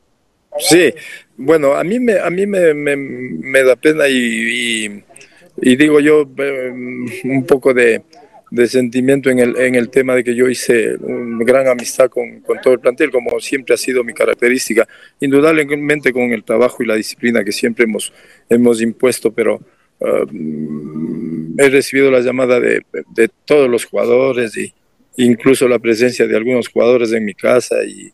[0.59, 0.93] Sí,
[1.37, 5.03] bueno, a mí me, a mí me, me, da pena y,
[5.61, 8.03] y, digo yo em, un poco de,
[8.51, 12.41] de, sentimiento en el, en el tema de que yo hice una gran amistad con,
[12.41, 14.89] con, todo el plantel, como siempre ha sido mi característica,
[15.21, 18.13] indudablemente con el trabajo y la disciplina que siempre hemos,
[18.49, 19.61] hemos impuesto, pero
[20.01, 22.83] em, he recibido la llamada de,
[23.15, 24.75] de todos los jugadores y
[25.19, 28.13] incluso la presencia de algunos jugadores en mi casa y,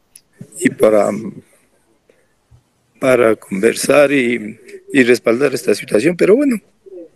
[0.60, 1.10] y para
[3.04, 4.58] para conversar y,
[5.04, 6.16] respaldar esta situación.
[6.16, 6.58] Pero bueno,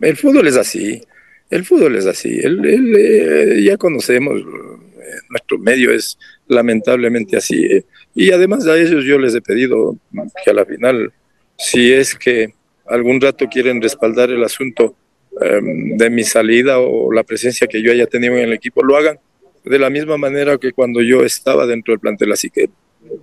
[0.02, 1.00] el fútbol es así,
[1.48, 7.64] el fútbol es así, eh, ya conocemos, eh, nuestro medio es lamentablemente así.
[7.64, 9.96] Eh, y además a ellos yo les he pedido
[10.44, 11.10] que a la final,
[11.56, 12.52] si es que
[12.84, 14.94] algún rato quieren respaldar el asunto
[15.40, 18.94] em, de mi salida o la presencia que yo haya tenido en el equipo, lo
[18.94, 19.18] hagan
[19.64, 22.30] de la misma manera que cuando yo estaba dentro del plantel.
[22.32, 22.68] Así que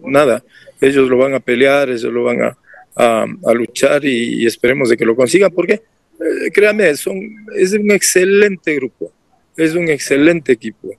[0.04, 0.43] nada,
[0.82, 2.58] ellos lo van a pelear, ellos lo van a,
[2.95, 7.19] a, luchar y, esperemos de que lo consigan, porque eh, créanme, son,
[7.56, 9.12] es un excelente grupo,
[9.58, 10.95] es un excelente equipo,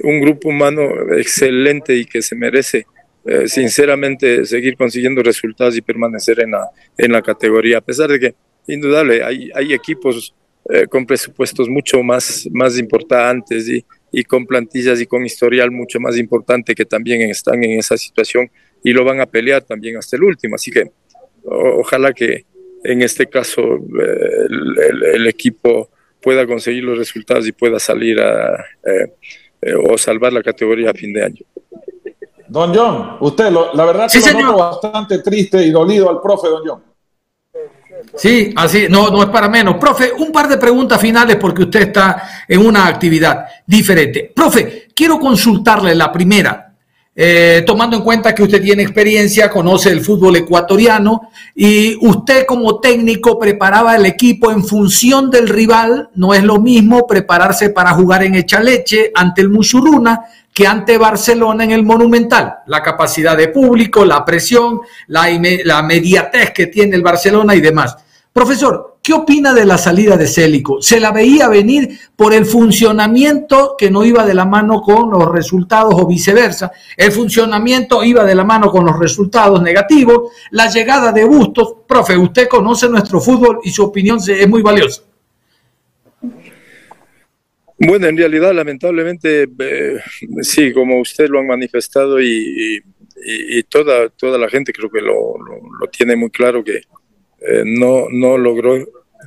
[0.00, 0.82] un grupo humano
[1.16, 2.86] excelente y que se merece
[3.24, 8.20] eh, sinceramente seguir consiguiendo resultados y permanecer en la, en la categoría, a pesar de
[8.20, 8.34] que,
[8.66, 10.34] indudable, hay, hay equipos
[10.68, 16.00] eh, con presupuestos mucho más, más importantes y, y con plantillas y con historial mucho
[16.00, 18.50] más importante que también están en esa situación
[18.82, 20.56] y lo van a pelear también hasta el último.
[20.56, 20.90] Así que
[21.44, 22.44] ojalá que
[22.82, 24.46] en este caso eh,
[25.14, 29.12] el, equipo pueda conseguir los resultados y pueda salir a, eh,
[29.62, 31.44] eh, o salvar la categoría a fin de año.
[32.48, 36.62] Don John, usted la verdad que lo noto bastante triste y dolido al profe, don
[36.66, 36.89] John.
[38.16, 39.76] Sí, así, no, no es para menos.
[39.76, 44.32] Profe, un par de preguntas finales porque usted está en una actividad diferente.
[44.34, 46.66] Profe, quiero consultarle la primera.
[47.22, 52.78] Eh, tomando en cuenta que usted tiene experiencia, conoce el fútbol ecuatoriano y usted como
[52.78, 58.22] técnico preparaba el equipo en función del rival, no es lo mismo prepararse para jugar
[58.22, 60.20] en Echaleche ante el Musuruna
[60.52, 62.58] que ante Barcelona en el Monumental.
[62.66, 67.96] La capacidad de público, la presión, la, mediatez que tiene el Barcelona y demás.
[68.32, 70.80] Profesor, ¿qué opina de la salida de Célico?
[70.80, 75.28] ¿Se la veía venir por el funcionamiento que no iba de la mano con los
[75.30, 76.70] resultados o viceversa?
[76.96, 80.32] El funcionamiento iba de la mano con los resultados negativos.
[80.52, 85.02] La llegada de Bustos, profe, usted conoce nuestro fútbol y su opinión es muy valiosa.
[87.82, 90.00] Bueno, en realidad, lamentablemente, eh,
[90.42, 92.82] sí, como usted lo ha manifestado y,
[93.24, 98.06] y, toda, toda la gente creo que lo, lo, tiene muy claro que eh, no,
[98.10, 98.76] no, logró,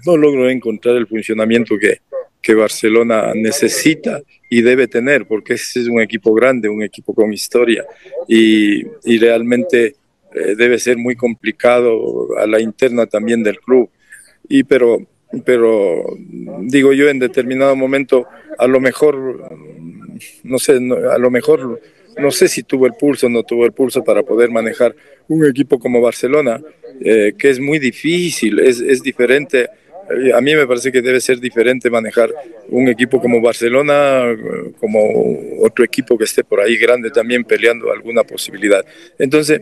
[0.06, 2.02] no logró encontrar el funcionamiento que,
[2.44, 7.34] que Barcelona necesita y debe tener, porque ese es un equipo grande, un equipo con
[7.34, 7.84] historia
[8.28, 9.96] y, y realmente
[10.32, 13.90] eh, debe ser muy complicado a la interna también del club.
[14.48, 15.00] Y pero,
[15.46, 16.06] pero
[16.62, 19.50] digo yo en determinado momento, a lo mejor,
[20.44, 21.82] no sé, a lo mejor
[22.18, 24.96] no sé si tuvo el pulso o no tuvo el pulso para poder manejar
[25.28, 26.62] un equipo como Barcelona,
[27.00, 29.70] eh, que es muy difícil, es, es diferente
[30.36, 32.30] a mí me parece que debe ser diferente manejar
[32.70, 34.36] un equipo como Barcelona,
[34.80, 35.00] como
[35.60, 38.86] otro equipo que esté por ahí grande también peleando alguna posibilidad.
[39.18, 39.62] Entonces,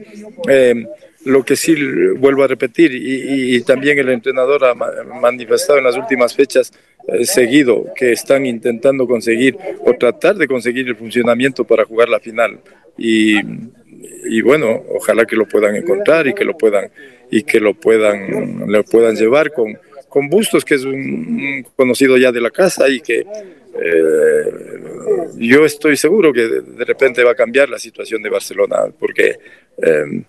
[0.50, 0.86] eh,
[1.26, 1.76] lo que sí
[2.18, 6.72] vuelvo a repetir, y, también el entrenador ha manifestado en las últimas fechas
[7.08, 12.20] eh, seguido que están intentando conseguir o tratar de conseguir el funcionamiento para jugar la
[12.20, 12.60] final.
[12.98, 13.36] Y,
[14.30, 16.90] y bueno, ojalá que lo puedan encontrar y que lo puedan
[17.30, 19.78] y que lo puedan lo puedan llevar con
[20.12, 24.44] con Bustos, que es un, conocido ya de la casa y que eh,
[25.38, 29.38] yo estoy seguro que de, repente va a cambiar la situación de Barcelona, porque
[29.82, 30.24] eh,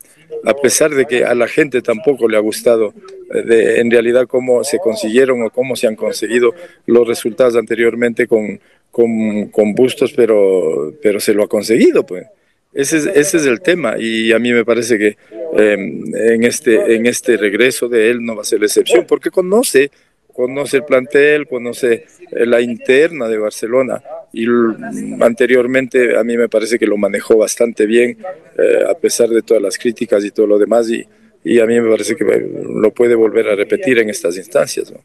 [0.44, 2.94] a pesar de que a la gente tampoco le ha gustado
[3.34, 6.54] eh, de, en realidad cómo se consiguieron o cómo se han conseguido
[6.86, 8.60] los resultados anteriormente con,
[8.92, 12.24] con, con Bustos, pero, pero se lo ha conseguido, pues.
[12.72, 15.16] Ese es, ese es el tema y a mí me parece que
[15.54, 19.30] em, en, este, en este regreso de él no va a ser la excepción porque
[19.30, 19.90] conoce,
[20.32, 24.46] conoce el plantel, conoce eh, la interna de Barcelona y
[25.20, 28.16] anteriormente a mí me parece que lo manejó bastante bien
[28.58, 31.06] eh, a pesar de todas las críticas y todo lo demás y,
[31.44, 34.90] y a mí me parece que lo puede volver a repetir en estas instancias.
[34.90, 35.00] ¿no?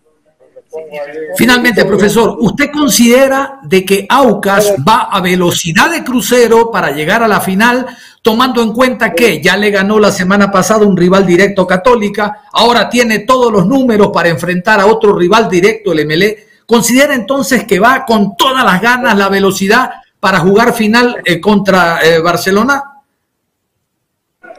[1.36, 7.28] Finalmente, profesor, ¿usted considera de que Aucas va a velocidad de crucero para llegar a
[7.28, 7.86] la final,
[8.22, 12.90] tomando en cuenta que ya le ganó la semana pasada un rival directo Católica, ahora
[12.90, 16.48] tiene todos los números para enfrentar a otro rival directo, el MLE?
[16.66, 22.00] ¿Considera entonces que va con todas las ganas la velocidad para jugar final eh, contra
[22.04, 22.84] eh, Barcelona?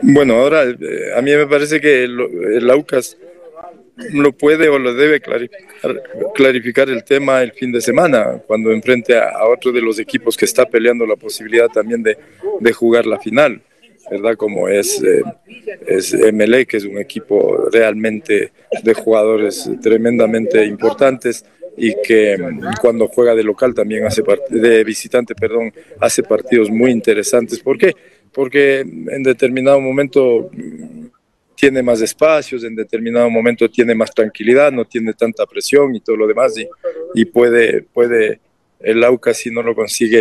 [0.01, 0.77] Bueno, ahora eh,
[1.17, 3.17] a mí me parece que el Aucas
[4.13, 5.21] lo puede o lo debe
[6.35, 10.45] clarificar, el tema el fin de semana, cuando enfrente a, otro de los equipos que
[10.45, 12.17] está peleando la posibilidad también de,
[12.61, 13.61] de jugar la final,
[14.11, 14.37] ¿verdad?
[14.37, 15.23] Como es, eh,
[15.87, 21.45] es MLE, que es un equipo realmente de jugadores tremendamente importantes
[21.77, 26.91] y que mm, cuando juega de local también hace de visitante, perdón, hace partidos muy
[26.91, 27.61] interesantes.
[27.61, 27.93] ¿Por qué?
[28.33, 30.51] Porque en determinado momento
[31.59, 36.17] tiene más espacios, en determinado momento tiene más tranquilidad, no tiene tanta presión y todo
[36.17, 36.55] lo demás,
[37.15, 38.39] y, puede, puede,
[38.79, 40.21] el AUCA si no lo consigue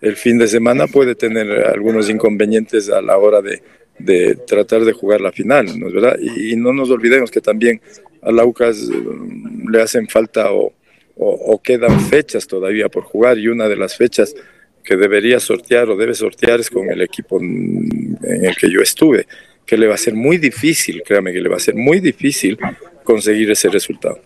[0.00, 3.62] el, fin de semana, puede tener algunos inconvenientes a la hora de,
[4.00, 6.18] de tratar de jugar la final, ¿no es verdad?
[6.18, 7.80] Y, no nos olvidemos que también
[8.20, 10.72] al AUCAS mm, le hacen falta o,
[11.62, 14.34] quedan fechas todavía por jugar, y una de las fechas
[14.82, 19.28] que debería sortear o debe sortear es con el equipo en el que yo estuve
[19.72, 22.58] que le va a ser muy difícil, créame que le va a ser muy difícil
[23.02, 24.20] conseguir ese resultado.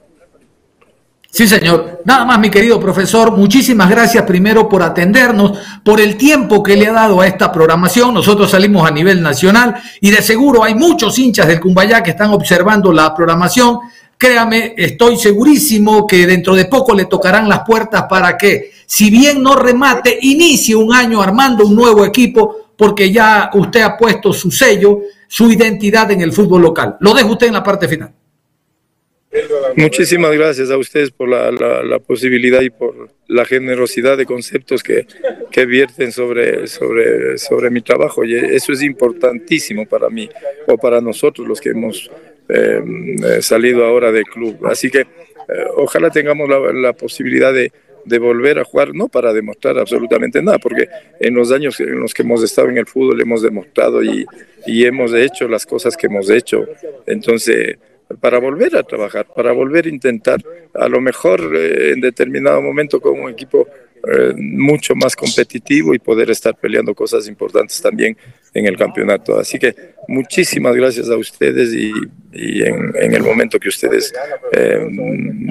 [1.30, 2.02] Sí, señor.
[2.04, 6.88] Nada más, mi querido profesor, muchísimas gracias primero por atendernos, por el tiempo que le
[6.88, 8.12] ha dado a esta programación.
[8.12, 12.32] Nosotros salimos a nivel nacional y de seguro hay muchos hinchas del Cumbayá que están
[12.32, 13.78] observando la programación.
[14.18, 19.40] Créame, estoy segurísimo que dentro de poco le tocarán las puertas para que, si bien
[19.44, 24.50] no remate, inicie un año armando un nuevo equipo, porque ya usted ha puesto su
[24.50, 26.96] sello su identidad en el fútbol local.
[27.00, 28.12] Lo dejo usted en la parte final.
[29.76, 35.06] Muchísimas gracias a ustedes por la, la, posibilidad y por la generosidad de conceptos que,
[35.50, 38.24] que, vierten sobre, sobre, sobre mi trabajo.
[38.24, 40.28] Y eso es importantísimo para mí
[40.66, 42.10] o para nosotros los que hemos
[42.48, 42.80] eh,
[43.40, 44.64] salido ahora del club.
[44.66, 45.06] Así que eh,
[45.76, 47.72] ojalá tengamos la, la posibilidad de,
[48.06, 50.88] de volver a jugar, no para demostrar absolutamente nada, porque
[51.20, 54.24] en los años en los que hemos estado en el fútbol hemos demostrado y,
[54.64, 56.64] y hemos hecho las cosas que hemos hecho.
[57.06, 57.76] Entonces,
[58.20, 60.40] para volver a trabajar, para volver a intentar,
[60.74, 63.66] a lo mejor eh, en determinado momento con un equipo
[64.06, 68.16] eh, mucho más competitivo y poder estar peleando cosas importantes también
[68.54, 69.38] en el campeonato.
[69.38, 69.74] Así que
[70.06, 71.90] muchísimas gracias a ustedes y,
[72.32, 74.12] y en, en, el momento que ustedes
[74.52, 74.86] eh,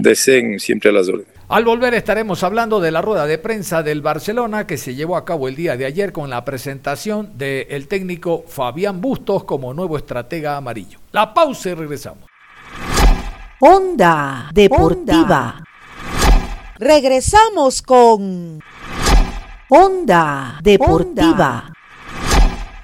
[0.02, 1.28] deseen siempre a las órdenes.
[1.50, 5.26] Al volver estaremos hablando de la rueda de prensa del Barcelona que se llevó a
[5.26, 10.56] cabo el día de ayer con la presentación del técnico Fabián Bustos como nuevo estratega
[10.56, 11.00] amarillo.
[11.12, 12.30] La pausa y regresamos.
[13.60, 15.65] Onda Deportiva.
[16.78, 18.60] Regresamos con
[19.70, 21.72] Onda Deportiva.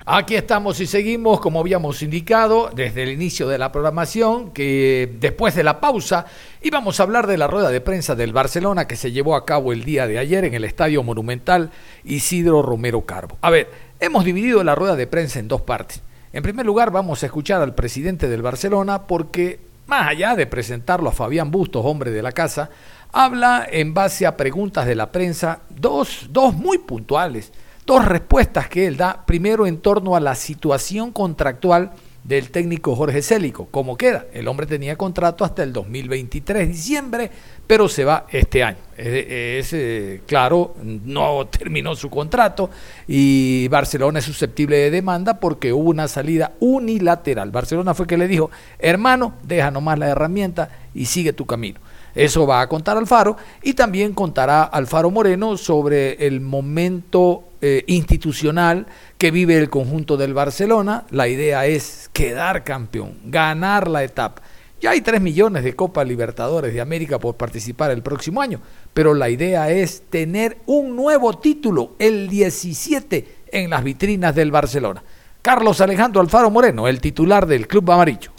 [0.06, 5.56] Aquí estamos y seguimos, como habíamos indicado desde el inicio de la programación, que después
[5.56, 6.26] de la pausa
[6.62, 9.74] íbamos a hablar de la rueda de prensa del Barcelona que se llevó a cabo
[9.74, 11.70] el día de ayer en el Estadio Monumental
[12.06, 13.38] Isidro Romero Carbo.
[13.42, 13.70] A ver,
[14.00, 16.02] hemos dividido la rueda de prensa en dos partes.
[16.32, 21.10] En primer lugar, vamos a escuchar al presidente del Barcelona porque, más allá de presentarlo
[21.10, 22.70] a Fabián Bustos, hombre de la casa,
[23.12, 27.52] habla en base a preguntas de la prensa, dos, dos muy puntuales
[27.86, 29.26] dos respuestas que él da.
[29.26, 31.92] Primero, en torno a la situación contractual
[32.24, 33.68] del técnico Jorge Célico.
[33.72, 34.28] ¿Cómo queda?
[34.32, 37.32] El hombre tenía contrato hasta el 2023, diciembre,
[37.66, 38.78] pero se va este año.
[38.96, 42.70] Es, eh, claro, no terminó su contrato
[43.08, 47.50] y Barcelona es susceptible de demanda porque hubo una salida unilateral.
[47.50, 51.80] Barcelona fue que le dijo, hermano, deja nomás la herramienta y sigue tu camino.
[52.16, 58.88] Eso va a contar Alfaro y también contará Alfaro Moreno sobre el momento eh, institucional
[59.18, 61.06] que vive el conjunto del Barcelona.
[61.12, 64.42] La idea es quedar campeón, ganar la etapa.
[64.82, 68.60] Ya hay 3 millones de Copa Libertadores de América por participar el próximo año,
[68.96, 75.04] pero la idea es tener un nuevo título, el 17, en las vitrinas del Barcelona.
[75.44, 78.32] Carlos Alejandro Alfaro Moreno, el titular del Club Amarillo.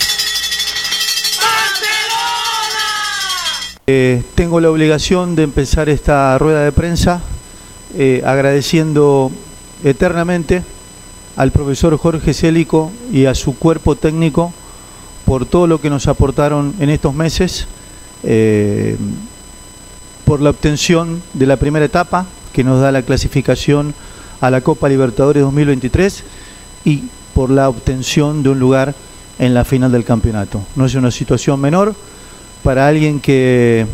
[3.88, 7.20] Eh, tengo la obligación de empezar esta rueda de prensa
[7.98, 9.32] eh, agradeciendo
[9.82, 10.62] eternamente
[11.34, 14.52] al profesor Jorge Célico y a su cuerpo técnico
[15.24, 17.66] por todo lo que nos aportaron en estos meses,
[18.22, 18.96] eh,
[20.24, 23.94] por la obtención de la primera etapa que nos da la clasificación
[24.40, 26.22] a la Copa Libertadores 2023
[26.84, 27.02] y
[27.34, 28.94] por la obtención de un lugar
[29.40, 30.62] en la final del campeonato.
[30.76, 31.96] No es una situación menor
[32.62, 33.86] para alguien que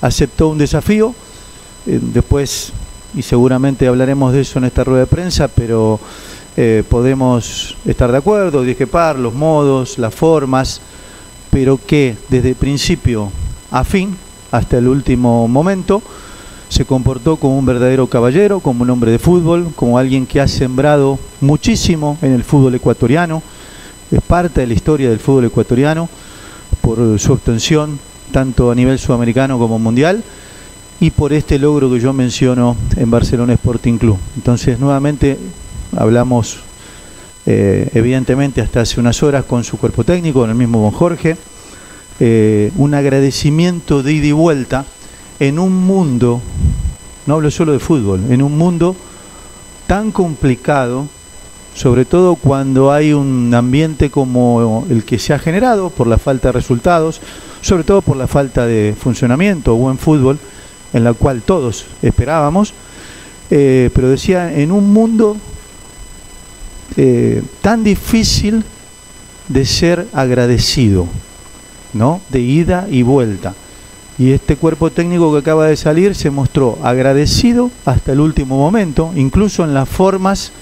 [0.00, 1.14] aceptó un desafío,
[1.86, 2.72] eh, después
[3.14, 6.00] y seguramente hablaremos de eso en esta rueda de prensa, pero
[6.56, 10.80] eh, podemos estar de acuerdo, disquepar los modos, las formas,
[11.50, 13.30] pero que desde principio
[13.70, 14.16] a fin,
[14.50, 16.02] hasta el último momento,
[16.68, 20.48] se comportó como un verdadero caballero, como un hombre de fútbol, como alguien que ha
[20.48, 23.42] sembrado muchísimo en el fútbol ecuatoriano,
[24.10, 26.08] es parte de la historia del fútbol ecuatoriano
[26.84, 27.98] por su obtención
[28.30, 30.22] tanto a nivel sudamericano como mundial
[31.00, 34.18] y por este logro que yo menciono en Barcelona Sporting Club.
[34.36, 35.38] Entonces, nuevamente
[35.96, 36.58] hablamos,
[37.46, 41.38] eh, evidentemente, hasta hace unas horas con su cuerpo técnico, con el mismo don Jorge,
[42.20, 44.84] eh, un agradecimiento de ida y vuelta
[45.40, 46.42] en un mundo,
[47.26, 48.94] no hablo solo de fútbol, en un mundo
[49.86, 51.08] tan complicado,
[51.74, 56.48] sobre todo cuando hay un ambiente como el que se ha generado por la falta
[56.48, 57.20] de resultados,
[57.60, 60.38] sobre todo por la falta de funcionamiento o buen fútbol,
[60.92, 62.74] en la cual todos esperábamos,
[63.50, 65.36] eh, pero decía, en un mundo
[66.96, 68.62] eh, tan difícil
[69.48, 71.08] de ser agradecido,
[71.92, 72.20] ¿no?
[72.30, 73.54] De ida y vuelta.
[74.16, 79.12] Y este cuerpo técnico que acaba de salir se mostró agradecido hasta el último momento,
[79.16, 80.52] incluso en las formas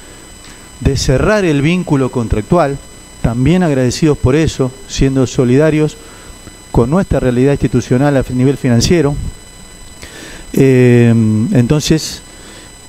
[0.82, 2.78] de cerrar el vínculo contractual,
[3.20, 5.96] también agradecidos por eso, siendo solidarios
[6.72, 9.14] con nuestra realidad institucional a nivel financiero,
[10.54, 11.08] eh,
[11.52, 12.22] entonces,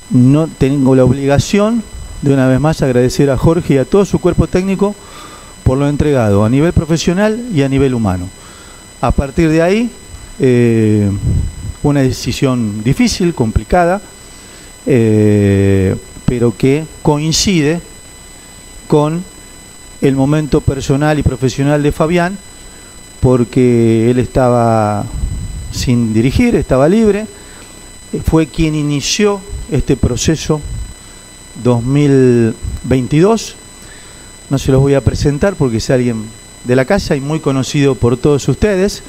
[0.09, 1.83] no tengo la obligación
[2.21, 4.95] de una vez más agradecer a Jorge y a todo su cuerpo técnico
[5.63, 8.27] por lo entregado a nivel profesional y a nivel humano.
[9.01, 9.91] A partir de ahí,
[10.39, 11.09] eh,
[11.83, 14.01] una decisión difícil, complicada,
[14.85, 15.95] eh,
[16.33, 17.79] pero que coincide
[18.87, 19.23] con
[20.01, 22.39] el momento personal y profesional de Fabián,
[23.19, 25.05] porque él estaba
[25.71, 27.27] sin dirigir, estaba libre,
[28.25, 30.59] fue quien inició este proceso
[31.63, 33.55] 2022.
[34.49, 36.23] No se los voy a presentar porque es alguien
[36.63, 39.03] de la casa y muy conocido por todos ustedes,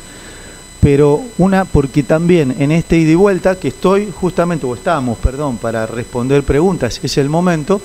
[0.84, 5.56] pero una porque también en este ida y vuelta que estoy justamente, o estamos, perdón,
[5.56, 7.80] para responder preguntas, es el momento,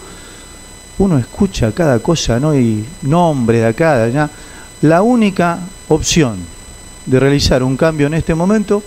[0.97, 2.53] uno escucha cada cosa, ¿no?
[2.53, 4.29] Y nombre de acá, de allá.
[4.81, 6.39] La única opción
[7.05, 8.83] de realizar un cambio en este momento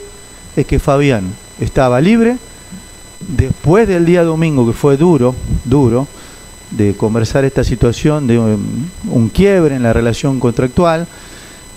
[0.56, 2.36] es que Fabián estaba libre.
[3.18, 5.34] Después del día domingo, que fue duro,
[5.64, 6.06] duro,
[6.70, 11.06] de conversar esta situación de un, quiebre en la relación contractual,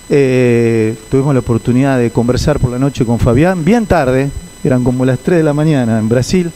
[0.09, 4.29] eh, tuvimos la oportunidad de conversar por la noche con Fabián, bien tarde,
[4.63, 6.51] eran como las 3 de la mañana en Brasil,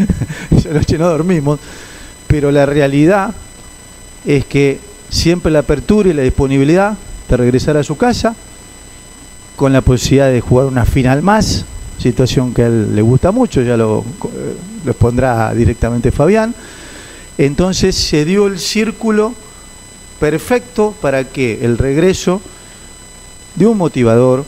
[0.50, 1.58] esa noche no dormimos,
[2.26, 3.34] pero la realidad
[4.24, 6.96] es que siempre la apertura y la disponibilidad
[7.28, 8.34] de regresar a su casa,
[9.56, 11.64] con la posibilidad de jugar una final más,
[11.98, 16.54] situación que a él le gusta mucho, ya lo, eh, lo expondrá directamente Fabián.
[17.36, 19.34] Entonces se dio el círculo
[20.18, 22.40] perfecto para que el regreso
[23.54, 24.44] de un motivador,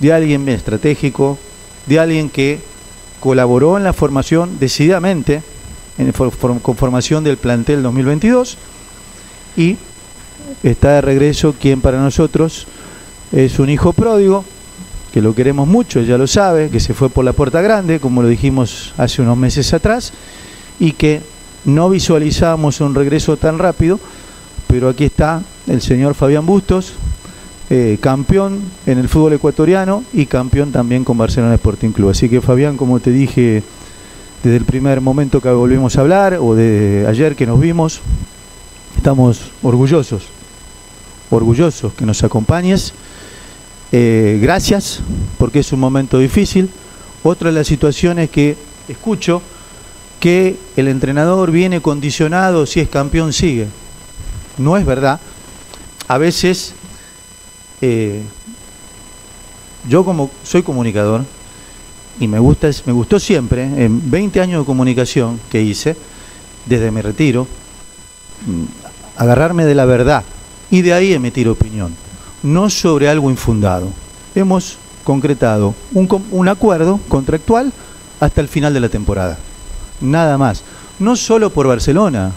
[0.00, 1.38] de alguien estratégico,
[1.86, 2.60] de alguien que
[3.20, 5.42] colaboró en la formación decididamente,
[5.98, 6.12] en
[6.60, 8.58] conformación del plantel 2022,
[9.56, 9.76] y
[10.62, 12.66] está de regreso quien para nosotros
[13.32, 14.44] es un hijo pródigo,
[15.12, 18.22] que lo queremos mucho, ya lo sabe, que se fue por la puerta grande, como
[18.22, 20.12] lo dijimos hace unos meses atrás,
[20.78, 21.22] y que
[21.64, 23.98] no visualizábamos un regreso tan rápido,
[24.66, 26.92] pero aquí está el señor Fabián Bustos,
[27.68, 32.10] eh, campeón en el fútbol ecuatoriano y campeón también con Barcelona Sporting Club.
[32.10, 33.62] Así que Fabián, como te dije
[34.44, 38.00] desde el primer momento que volvimos a hablar o de ayer que nos vimos,
[38.96, 40.26] estamos orgullosos,
[41.30, 42.94] orgullosos que nos acompañes.
[43.90, 45.00] Eh, gracias,
[45.36, 46.70] porque es un momento difícil.
[47.24, 48.56] Otra de las situaciones que
[48.88, 49.42] escucho,
[50.20, 53.66] que el entrenador viene condicionado, si es campeón sigue.
[54.58, 55.20] No es verdad.
[56.06, 56.74] A veces
[57.80, 58.22] eh,
[59.88, 61.24] yo como soy comunicador
[62.18, 65.96] y me gusta me gustó siempre en 20 años de comunicación que hice
[66.64, 67.46] desde mi retiro
[68.46, 68.64] mm,
[69.16, 70.24] agarrarme de la verdad
[70.70, 71.94] y de ahí emitir opinión
[72.42, 73.88] no sobre algo infundado.
[74.34, 77.72] Hemos concretado un, un acuerdo contractual
[78.20, 79.38] hasta el final de la temporada.
[80.00, 80.62] Nada más.
[80.98, 82.32] No solo por Barcelona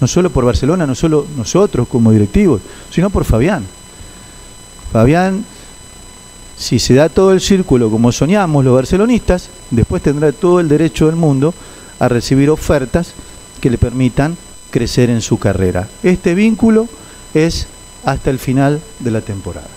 [0.00, 2.60] no solo por Barcelona no solo nosotros como directivos
[2.90, 3.64] sino por Fabián
[4.92, 5.44] Fabián,
[6.56, 11.06] si se da todo el círculo como soñamos los barcelonistas, después tendrá todo el derecho
[11.06, 11.54] del mundo
[12.00, 13.12] a recibir ofertas
[13.60, 14.36] que le permitan
[14.70, 15.88] crecer en su carrera.
[16.02, 16.88] Este vínculo
[17.34, 17.66] es
[18.04, 19.68] hasta el final de la temporada.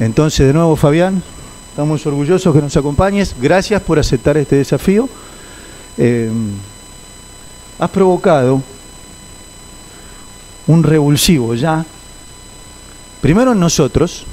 [0.00, 1.22] Entonces, de nuevo, Fabián,
[1.70, 3.34] estamos orgullosos que nos acompañes.
[3.40, 5.08] Gracias por aceptar este desafío.
[5.96, 6.30] Eh,
[7.78, 8.62] has provocado
[10.66, 11.84] un revulsivo ya
[13.20, 14.24] primero en nosotros,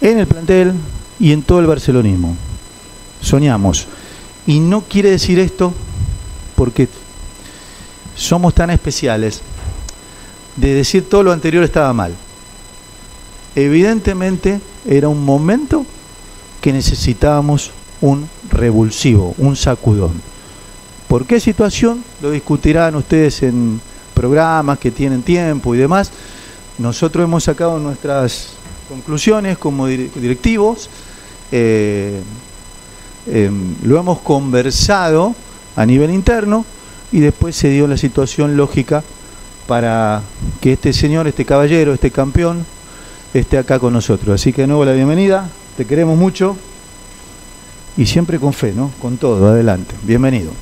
[0.00, 0.74] en el plantel
[1.18, 2.36] y en todo el barcelonismo.
[3.20, 3.86] Soñamos.
[4.46, 5.72] Y no quiere decir esto
[6.54, 6.88] porque
[8.14, 9.42] somos tan especiales
[10.56, 12.14] de decir todo lo anterior estaba mal.
[13.54, 15.84] Evidentemente era un momento
[16.60, 20.20] que necesitábamos un revulsivo, un sacudón.
[21.08, 22.04] ¿Por qué situación?
[22.20, 23.80] Lo discutirán ustedes en
[24.14, 26.10] programas que tienen tiempo y demás.
[26.78, 28.50] Nosotros hemos sacado nuestras
[28.88, 30.88] conclusiones como directivos,
[31.50, 32.20] eh,
[33.26, 35.34] em, lo hemos conversado
[35.74, 36.64] a nivel interno
[37.10, 39.02] y después se dio la situación lógica
[39.66, 40.22] para
[40.60, 42.64] que este señor, este caballero, este campeón,
[43.34, 44.40] esté acá con nosotros.
[44.40, 46.56] Así que de nuevo la bienvenida, te queremos mucho
[47.96, 48.92] y siempre con fe, ¿no?
[49.02, 49.94] Con todo, adelante.
[50.04, 50.52] Bienvenido.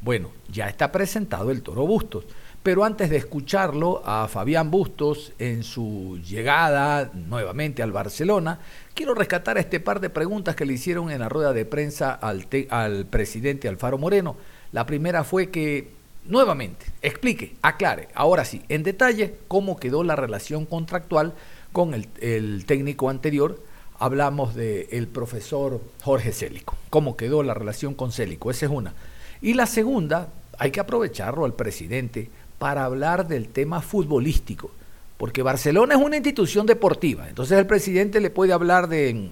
[0.00, 2.24] Bueno, ya está presentado el Toro Bustos.
[2.68, 8.60] Pero antes de escucharlo a Fabián Bustos en su llegada nuevamente al Barcelona,
[8.92, 12.46] quiero rescatar este par de preguntas que le hicieron en la rueda de prensa al,
[12.68, 14.36] al presidente Alfaro Moreno.
[14.72, 15.92] La primera fue que,
[16.26, 21.32] nuevamente, explique, aclare, ahora sí, en detalle, cómo quedó la relación contractual
[21.72, 23.62] con el, técnico anterior.
[23.98, 26.76] Hablamos del profesor Jorge Célico.
[26.90, 28.50] ¿Cómo quedó la relación con Célico?
[28.50, 28.92] Esa es una.
[29.40, 34.70] Y la segunda, hay que aprovecharlo al presidente para hablar del tema futbolístico,
[35.16, 39.30] porque Barcelona es una institución deportiva, entonces el presidente le puede hablar de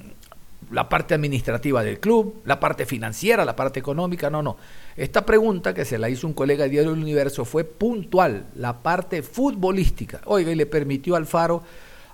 [0.70, 4.56] la parte administrativa del club, la parte financiera, la parte económica, no, no.
[4.96, 8.82] Esta pregunta que se la hizo un colega de Diario del Universo fue puntual, la
[8.82, 10.20] parte futbolística.
[10.24, 11.62] Oiga, y le permitió al Faro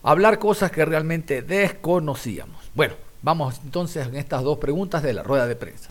[0.02, 2.56] hablar cosas que realmente desconocíamos.
[2.74, 5.88] Bueno, vamos entonces en estas dos preguntas de la rueda de prensa.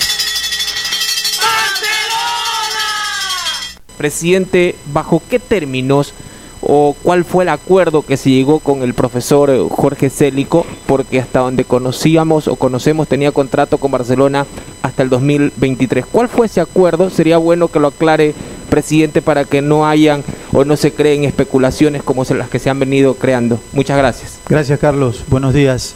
[4.02, 6.16] Presidente, ¿bajo qué términos
[6.60, 10.66] o cuál fue el acuerdo que se llegó con el profesor Jorge Célico?
[10.88, 14.48] Porque hasta donde conocíamos o conocemos tenía contrato con Barcelona
[14.82, 16.08] hasta el 2023.
[16.08, 17.12] ¿Cuál fue ese acuerdo?
[17.12, 18.34] Sería bueno que lo aclare,
[18.72, 22.80] presidente, para que no hayan o no se creen especulaciones como las que se han
[22.80, 23.60] venido creando.
[23.72, 24.40] Muchas gracias.
[24.50, 25.26] Gracias, Carlos.
[25.28, 25.94] Buenos días.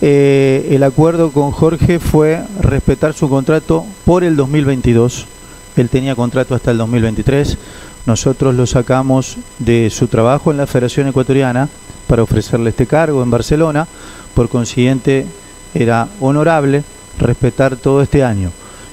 [0.00, 5.28] Eh, el acuerdo con Jorge fue respetar su contrato por el 2022
[5.76, 7.58] él tenía contrato hasta el 2023.
[8.06, 11.68] Nosotros lo sacamos de su trabajo en la Federación Ecuatoriana
[12.06, 13.86] para ofrecerle este cargo en Barcelona.
[14.34, 15.26] Por consiguiente,
[15.74, 16.84] era honorable
[17.18, 18.50] respetar todo este año.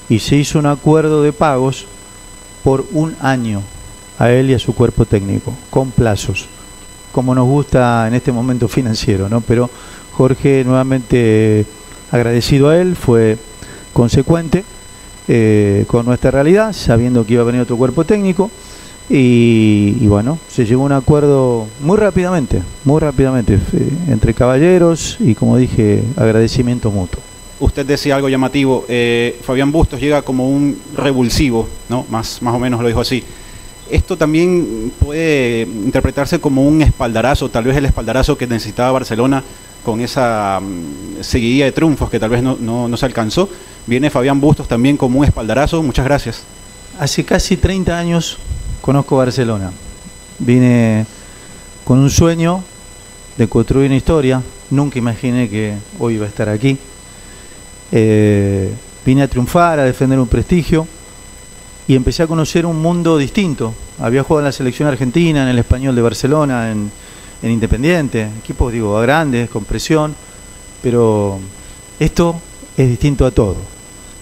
[0.10, 1.86] Y se hizo un acuerdo de pagos
[2.64, 3.62] por un año
[4.18, 6.48] a él y a su cuerpo técnico, con plazos,
[7.12, 9.42] como nos gusta en este momento financiero, ¿no?
[9.42, 9.70] Pero
[10.14, 11.66] Jorge, nuevamente
[12.12, 13.38] agradecido a él, fue
[13.94, 14.64] consecuente
[15.34, 18.52] eh, con nuestra realidad, sabiendo que iba a venir otro cuerpo técnico.
[19.10, 25.18] Y, y bueno, se llegó a un acuerdo muy rápidamente, muy rápidamente, eh, entre caballeros
[25.20, 27.22] y como dije, agradecimiento mutuo.
[27.60, 32.06] Usted decía algo llamativo, eh, Fabián Bustos llega como un revulsivo, ¿no?
[32.10, 33.24] Más, más o menos lo dijo así.
[33.90, 39.44] Esto también puede interpretarse como un espaldarazo, tal vez el espaldarazo que necesitaba Barcelona
[39.84, 43.50] con esa mm, seguidilla de triunfos que tal vez no, no- no se alcanzó.
[43.88, 45.82] Viene Fabián Bustos también como un espaldarazo.
[45.82, 46.44] Muchas gracias.
[47.00, 48.38] Hace casi 30 años
[48.82, 49.72] conozco Barcelona.
[50.40, 51.06] Vine
[51.84, 52.64] con un sueño
[53.38, 54.42] de construir una historia.
[54.70, 56.78] Nunca imaginé que hoy iba a estar aquí.
[57.92, 58.74] Eh,
[59.06, 60.88] vine a triunfar, a defender un prestigio
[61.88, 63.74] y empecé a conocer un mundo distinto.
[64.00, 66.92] Había jugado en la selección argentina, en el español de Barcelona, en,
[67.42, 70.16] en Independiente, equipos digo grandes, con presión,
[70.82, 71.40] pero
[72.00, 72.40] esto
[72.78, 73.58] es distinto a todo,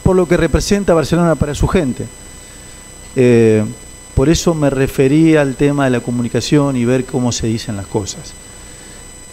[0.04, 2.06] por lo que representa Barcelona para su gente.
[3.16, 3.64] Eh,
[4.16, 7.88] por eso me referí al tema de la comunicación y ver cómo se dicen las
[7.88, 8.34] cosas.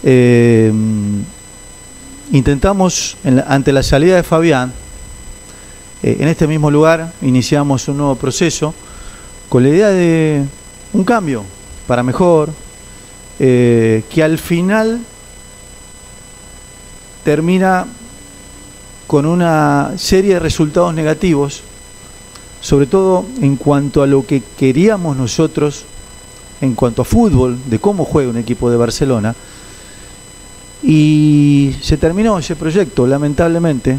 [0.02, 0.72] Eh,
[2.32, 4.72] intentamos, ante la salida de Fabián,
[6.02, 8.74] eh, en este mismo lugar iniciamos un nuevo proceso
[9.48, 10.44] con la idea de
[10.92, 11.44] un cambio
[11.86, 12.50] para mejor,
[13.38, 15.00] que al final
[17.22, 17.86] termina
[19.06, 21.62] con una serie de resultados negativos,
[22.60, 25.84] sobre todo en cuanto a lo que queríamos nosotros,
[26.60, 29.34] en cuanto a fútbol, de cómo juega un equipo de Barcelona,
[30.82, 33.98] y se terminó ese proyecto, lamentablemente,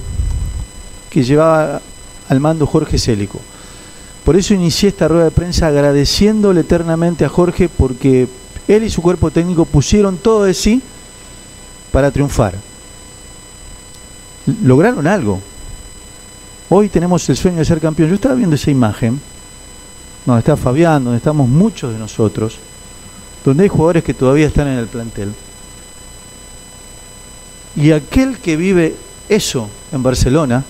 [1.10, 1.82] que llevaba
[2.30, 3.40] al mando Jorge Célico.
[4.24, 8.28] Por eso inicié esta rueda de prensa agradeciéndole eternamente a Jorge porque
[8.68, 10.82] él y su cuerpo técnico pusieron todo de sí
[11.92, 12.56] para triunfar.
[14.64, 15.42] Lograron algo.
[16.70, 18.10] Hoy tenemos el sueño de ser campeón.
[18.10, 19.20] Yo estaba viendo esa imagen,
[20.26, 22.58] donde está Fabián, donde estamos muchos de nosotros,
[23.44, 25.34] donde hay jugadores que todavía están en el plantel.
[27.76, 28.96] Y aquel que vive
[29.30, 30.64] eso en Barcelona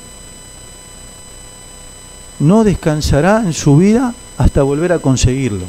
[2.40, 5.66] no descansará en su vida hasta volver a conseguirlo.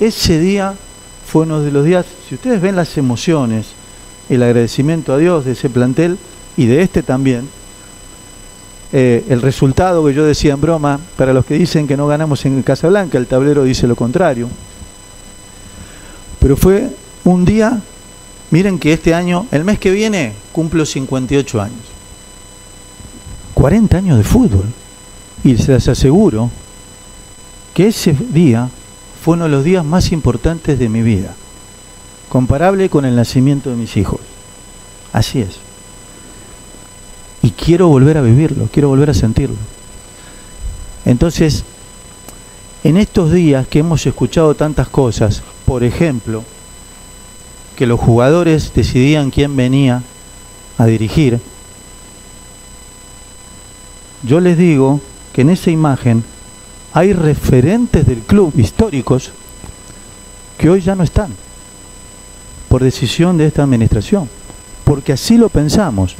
[0.00, 0.74] Ese día
[1.26, 3.66] fue uno de los días, si ustedes ven las emociones,
[4.30, 6.18] el agradecimiento a Dios de ese plantel
[6.56, 7.48] y de este también,
[8.92, 12.44] eh, el resultado que yo decía en broma, para los que dicen que no ganamos
[12.44, 14.48] en Casablanca, el tablero dice lo contrario.
[16.40, 16.90] Pero fue
[17.24, 17.80] un día,
[18.50, 21.80] miren que este año, el mes que viene, cumplo 58 años.
[23.54, 24.66] 40 años de fútbol.
[25.44, 26.50] Y se les aseguro
[27.74, 28.68] que ese día
[29.22, 31.34] fue uno de los días más importantes de mi vida,
[32.30, 34.20] comparable con el nacimiento de mis hijos.
[35.12, 35.56] Así es.
[37.42, 39.56] Y quiero volver a vivirlo, quiero volver a sentirlo.
[41.04, 41.64] Entonces,
[42.84, 46.44] en estos días que hemos escuchado tantas cosas, por ejemplo,
[47.74, 50.02] que los jugadores decidían quién venía
[50.78, 51.40] a dirigir,
[54.22, 55.00] yo les digo
[55.32, 56.22] que en esa imagen
[56.92, 59.32] hay referentes del club históricos
[60.58, 61.34] que hoy ya no están
[62.70, 64.30] por decisión de esta administración,
[64.84, 66.14] porque así lo pensamos.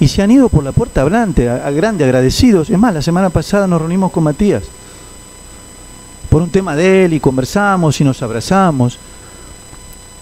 [0.00, 2.70] Y se han ido por la puerta hablante, a, a grande, agradecidos.
[2.70, 4.62] Es más, la semana pasada nos reunimos con Matías
[6.30, 8.98] por un tema de él y conversamos y nos abrazamos.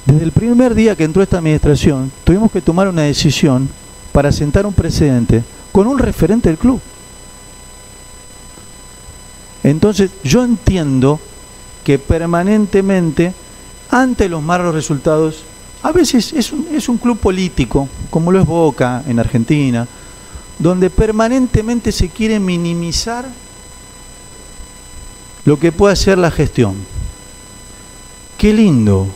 [0.05, 3.69] Desde el primer día que entró esta administración, tuvimos que tomar una decisión
[4.11, 6.81] para sentar un precedente con un referente del club.
[9.63, 11.21] Entonces yo entiendo
[11.85, 13.33] que permanentemente,
[13.91, 15.45] ante los malos resultados,
[15.83, 19.87] a veces es un, es un club político, como lo es Boca en Argentina,
[20.59, 23.27] donde permanentemente se quiere minimizar
[25.45, 26.77] lo que puede hacer la gestión.
[28.39, 29.09] Qué lindo,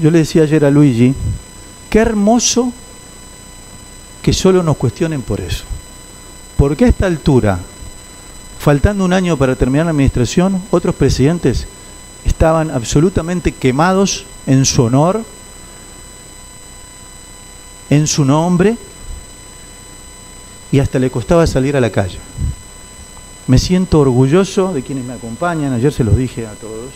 [0.00, 1.14] yo le decía ayer a Luigi,
[1.88, 2.72] qué hermoso
[4.22, 5.64] que solo nos cuestionen por eso.
[6.56, 7.58] Porque a esta altura,
[8.58, 11.66] faltando un año para terminar la administración, otros presidentes
[12.24, 15.24] estaban absolutamente quemados en su honor,
[17.92, 18.74] en su nombre,
[20.70, 22.18] y hasta le costaba salir a la calle.
[23.46, 26.90] Me siento orgulloso de quienes me acompañan, ayer se los dije a todos.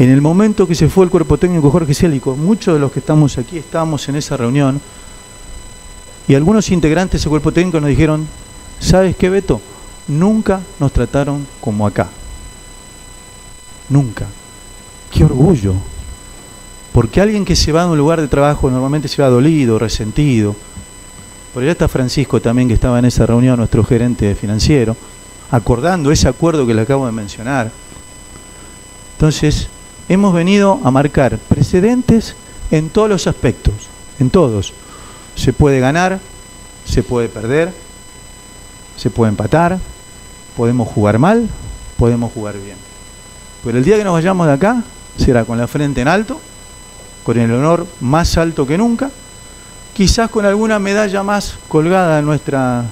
[0.00, 2.98] En el momento que se fue el cuerpo técnico Jorge Célico, muchos de los que
[2.98, 4.80] estamos aquí estábamos en esa reunión
[6.26, 8.26] y algunos integrantes de cuerpo técnico nos dijeron,
[8.80, 9.60] ¿sabes qué, Beto?
[10.08, 12.08] Nunca nos trataron como acá.
[13.88, 14.26] Nunca.
[15.12, 15.74] Qué orgullo.
[16.92, 20.56] Porque alguien que se va a un lugar de trabajo normalmente se va dolido, resentido,
[21.52, 24.96] por allá está Francisco también que estaba en esa reunión, nuestro gerente financiero,
[25.50, 27.70] acordando ese acuerdo que le acabo de mencionar.
[29.16, 29.68] Entonces,
[30.08, 32.36] hemos venido a marcar precedentes
[32.70, 33.74] en todos los aspectos,
[34.20, 34.72] en todos.
[35.34, 36.20] Se puede ganar,
[36.84, 37.72] se puede perder,
[38.96, 39.78] se puede empatar,
[40.56, 41.48] podemos jugar mal,
[41.96, 42.76] podemos jugar bien.
[43.64, 44.82] Pero el día que nos vayamos de acá
[45.16, 46.40] será con la frente en alto,
[47.28, 49.10] con el honor más alto que nunca,
[49.92, 52.86] quizás con alguna medalla más colgada en nuestra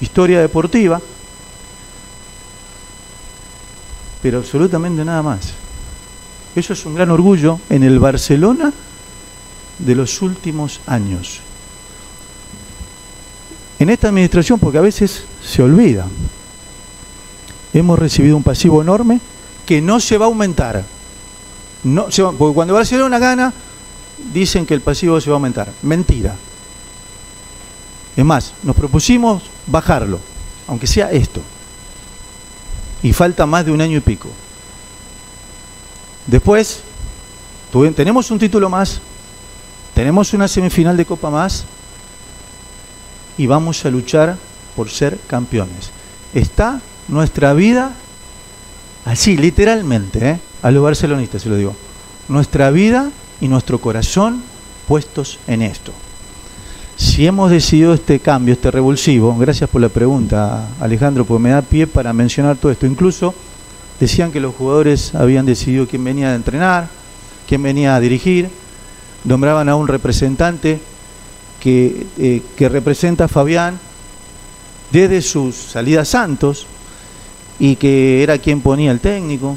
[0.00, 1.00] historia deportiva,
[4.22, 5.54] pero absolutamente nada más.
[6.54, 8.72] Eso es un gran orgullo en el Barcelona
[9.76, 11.40] de los últimos años.
[13.80, 16.06] En esta administración, porque a veces se olvida,
[17.74, 19.20] hemos recibido un pasivo enorme
[19.66, 20.84] que no se va a aumentar.
[21.84, 22.06] No,
[22.38, 23.52] porque cuando Barcelona gana,
[24.32, 25.68] dicen que el pasivo se va a aumentar.
[25.82, 26.36] Mentira.
[28.16, 30.20] Es más, nos propusimos bajarlo,
[30.68, 31.40] aunque sea esto.
[33.02, 34.28] Y falta más de un año y pico.
[36.26, 36.82] Después,
[37.96, 39.00] tenemos un título más,
[39.94, 41.64] tenemos una semifinal de Copa más
[43.36, 44.36] y vamos a luchar
[44.76, 45.90] por ser campeones.
[46.32, 47.92] Está nuestra vida
[49.04, 50.40] así, literalmente, ¿eh?
[50.62, 51.74] A los barcelonistas se lo digo,
[52.28, 53.10] nuestra vida
[53.40, 54.42] y nuestro corazón
[54.86, 55.92] puestos en esto.
[56.96, 61.62] Si hemos decidido este cambio, este revulsivo, gracias por la pregunta Alejandro, porque me da
[61.62, 62.86] pie para mencionar todo esto.
[62.86, 63.34] Incluso
[63.98, 66.88] decían que los jugadores habían decidido quién venía a entrenar,
[67.48, 68.50] quién venía a dirigir,
[69.24, 70.80] nombraban a un representante
[71.60, 73.78] que, eh, que representa a Fabián
[74.92, 76.66] desde sus salidas Santos
[77.58, 79.56] y que era quien ponía el técnico.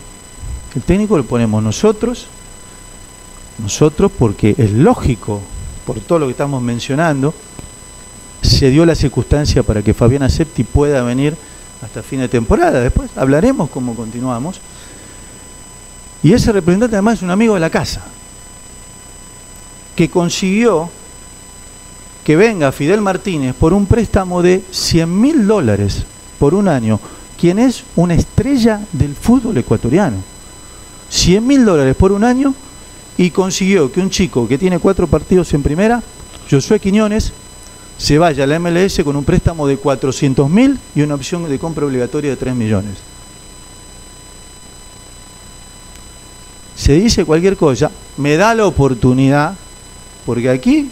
[0.75, 2.27] El técnico lo ponemos nosotros
[3.57, 5.41] nosotros porque es lógico,
[5.85, 7.33] por todo lo que estamos mencionando,
[8.41, 11.35] se dio la circunstancia para que Fabián Acepti pueda venir
[11.81, 12.79] hasta fin de temporada.
[12.79, 14.59] Después hablaremos cómo continuamos.
[16.21, 18.03] Y ese representante además es un amigo de la casa,
[19.95, 20.89] que consiguió
[22.23, 26.03] que venga Fidel Martínez por un préstamo de 100 mil dólares
[26.39, 26.99] por un año,
[27.39, 30.34] quien es una estrella del fútbol ecuatoriano.
[31.09, 32.53] 100 mil dólares por un año
[33.17, 36.01] y consiguió que un chico que tiene cuatro partidos en primera,
[36.49, 37.31] Josué Quiñones,
[37.97, 41.59] se vaya a la MLS con un préstamo de 400 mil y una opción de
[41.59, 42.97] compra obligatoria de 3 millones.
[46.75, 49.55] Se dice cualquier cosa, me da la oportunidad,
[50.25, 50.89] porque aquí,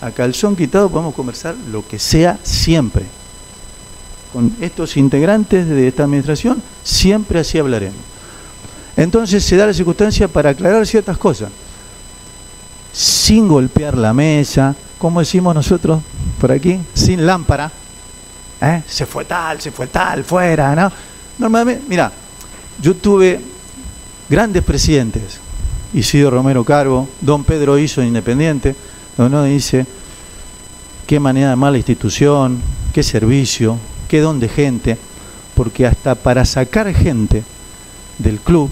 [0.00, 3.04] a calzón quitado, podemos conversar lo que sea siempre.
[4.32, 8.11] Con estos integrantes de esta administración, siempre así hablaremos.
[8.96, 11.50] Entonces se da la circunstancia para aclarar ciertas cosas,
[12.92, 16.00] sin golpear la mesa, como decimos nosotros
[16.40, 17.70] por aquí, sin lámpara.
[18.60, 18.82] ¿eh?
[18.86, 20.92] Se fue tal, se fue tal, fuera, ¿no?
[21.38, 22.12] Normalmente, mira,
[22.80, 23.40] yo tuve
[24.28, 25.40] grandes presidentes,
[25.94, 28.76] Isidro Romero Carbo, don Pedro Hizo Independiente,
[29.16, 29.86] donde uno dice
[31.06, 32.60] qué manera de mala institución,
[32.92, 33.78] qué servicio,
[34.08, 34.98] qué don de gente,
[35.54, 37.42] porque hasta para sacar gente
[38.18, 38.70] del club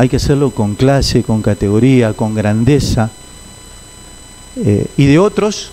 [0.00, 3.10] hay que hacerlo con clase, con categoría, con grandeza.
[4.56, 5.72] Eh, y de otros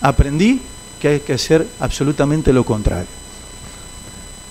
[0.00, 0.62] aprendí
[0.98, 3.10] que hay que hacer absolutamente lo contrario.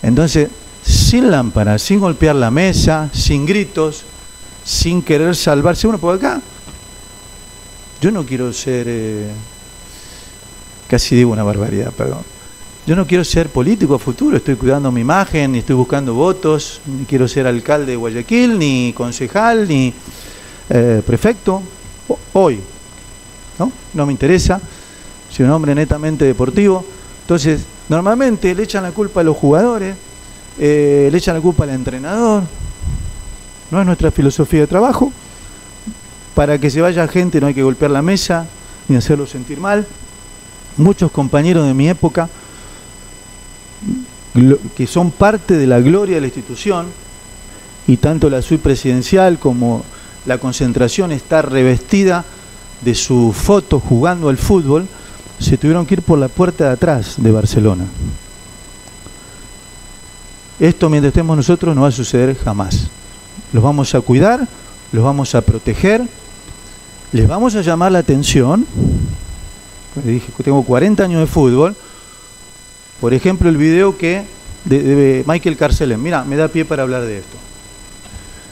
[0.03, 0.49] Entonces,
[0.83, 4.03] sin lámpara, sin golpear la mesa, sin gritos,
[4.63, 6.39] sin querer salvarse uno, por acá
[7.99, 9.31] yo no quiero ser, eh,
[10.87, 12.21] casi digo una barbaridad, perdón,
[12.85, 16.81] yo no quiero ser político a futuro, estoy cuidando mi imagen, ni estoy buscando votos,
[16.85, 19.91] ni quiero ser alcalde de Guayaquil, ni concejal, ni
[20.69, 21.63] eh, prefecto,
[22.33, 22.59] hoy,
[23.57, 23.71] ¿no?
[23.93, 24.61] No me interesa,
[25.31, 26.85] soy un hombre netamente deportivo,
[27.21, 29.95] entonces normalmente le echan la culpa a los jugadores,
[30.59, 32.43] eh, le echan la culpa al entrenador,
[33.71, 35.11] no es nuestra filosofía de trabajo,
[36.35, 38.45] para que se vaya gente no hay que golpear la mesa,
[38.87, 39.87] ni hacerlo sentir mal,
[40.77, 42.29] muchos compañeros de mi época,
[44.75, 46.87] que son parte de la gloria de la institución,
[47.87, 49.83] y tanto la suite presidencial como
[50.25, 52.25] la concentración está revestida
[52.81, 54.87] de su foto jugando al fútbol,
[55.39, 57.85] se tuvieron que ir por la puerta de atrás de Barcelona.
[60.59, 62.87] Esto mientras estemos nosotros no va a suceder jamás.
[63.51, 64.47] Los vamos a cuidar,
[64.91, 66.01] los vamos a proteger,
[67.11, 68.65] les vamos a llamar la atención.
[70.03, 71.75] Dije tengo 40 años de fútbol,
[72.99, 74.23] por ejemplo, el video que
[74.65, 76.01] de, Michael Carcelén.
[76.01, 77.37] Mira, me da pie para hablar de esto.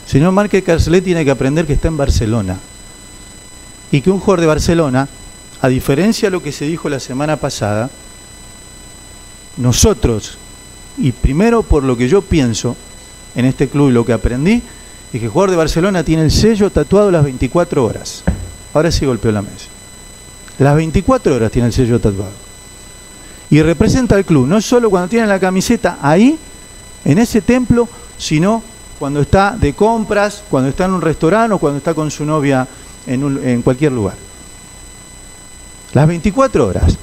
[0.05, 2.57] Señor Michael Carcelén tiene que aprender que está en Barcelona.
[3.91, 5.07] Y que un jugador de Barcelona,
[5.61, 7.89] a diferencia de lo que se dijo la semana pasada,
[9.57, 10.37] nosotros,
[10.97, 12.75] y primero por lo que yo pienso
[13.35, 14.61] en este club y lo que aprendí,
[15.13, 18.23] es que el jugador de Barcelona tiene el sello tatuado las 24 horas.
[18.73, 19.67] Ahora sí golpeó la mesa.
[20.57, 22.52] Las 24 horas tiene el sello tatuado.
[23.53, 26.39] Y representa al club, no solo cuando tiene la camiseta ahí,
[27.05, 27.87] en ese templo,
[28.17, 28.63] sino
[28.97, 32.67] cuando está de compras, cuando está en un restaurante o cuando está con su novia
[33.05, 34.15] en, cualquier lugar.
[35.93, 36.97] Las 24 horas.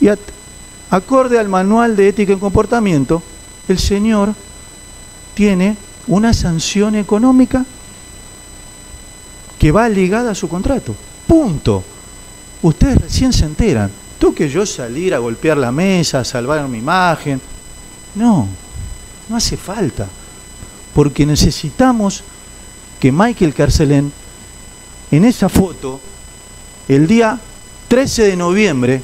[0.00, 0.06] Y
[0.88, 3.20] acorde al manual de ética y comportamiento,
[3.66, 4.34] el Señor
[5.34, 7.66] tiene una sanción económica
[9.58, 10.94] que va ligada a su contrato.
[11.26, 11.82] Punto.
[12.62, 14.05] Ustedes recién se enteran.
[14.18, 17.40] Tú que yo salir a golpear la mesa, a salvar mi imagen.
[18.14, 18.48] No,
[19.28, 20.08] no hace falta.
[20.94, 22.22] Porque necesitamos
[22.98, 24.10] que Michael Carcelén,
[25.10, 26.00] en esa foto,
[26.88, 27.38] el día
[27.88, 29.02] 13 de noviembre,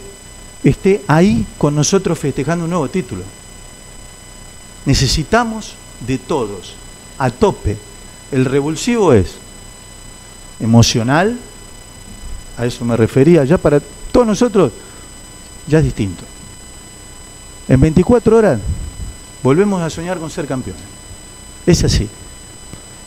[0.64, 3.22] esté ahí con nosotros festejando un nuevo título.
[4.86, 6.74] Necesitamos de todos,
[7.18, 7.76] a tope.
[8.30, 9.34] El revulsivo es
[10.58, 11.38] emocional,
[12.56, 14.72] a eso me refería, ya para todos nosotros
[15.66, 16.24] ya es distinto.
[17.68, 18.60] En 24 horas
[19.42, 20.82] volvemos a soñar con ser campeones.
[21.66, 22.08] Es así.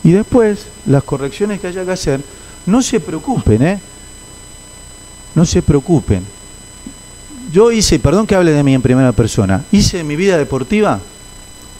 [0.02, 2.20] Y después, las correcciones que haya que hacer,
[2.64, 3.80] no se preocupen, ¿eh?
[5.34, 6.24] No se preocupen.
[7.52, 11.00] Yo hice, perdón que hable de mí en primera persona, hice en mi vida deportiva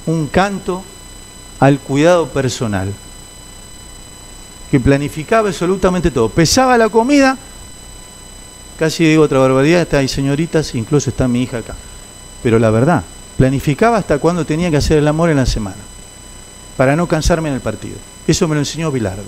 [0.06, 0.82] un canto
[1.58, 2.92] al cuidado personal,
[4.70, 6.28] que planificaba absolutamente todo.
[6.28, 7.36] Pesaba la comida,
[8.78, 11.74] casi digo otra barbaridad, está ahí señoritas, incluso está mi hija acá.
[12.42, 13.02] Pero la verdad,
[13.36, 15.76] planificaba hasta cuándo tenía que hacer el amor en la semana,
[16.76, 17.96] para no cansarme en el partido.
[18.26, 19.22] Eso me lo enseñó Bilardo.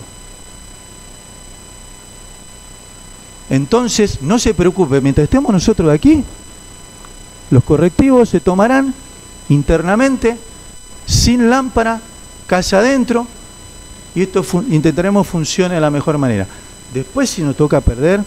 [3.51, 6.23] Entonces, no se preocupe, mientras estemos nosotros aquí,
[7.51, 8.93] los correctivos se tomarán
[9.49, 10.37] internamente,
[11.07, 12.01] sin lámpara,
[12.47, 13.27] casa adentro,
[14.15, 16.47] y esto intentaremos funcione de la mejor manera.
[16.93, 18.23] Después, si nos toca perder,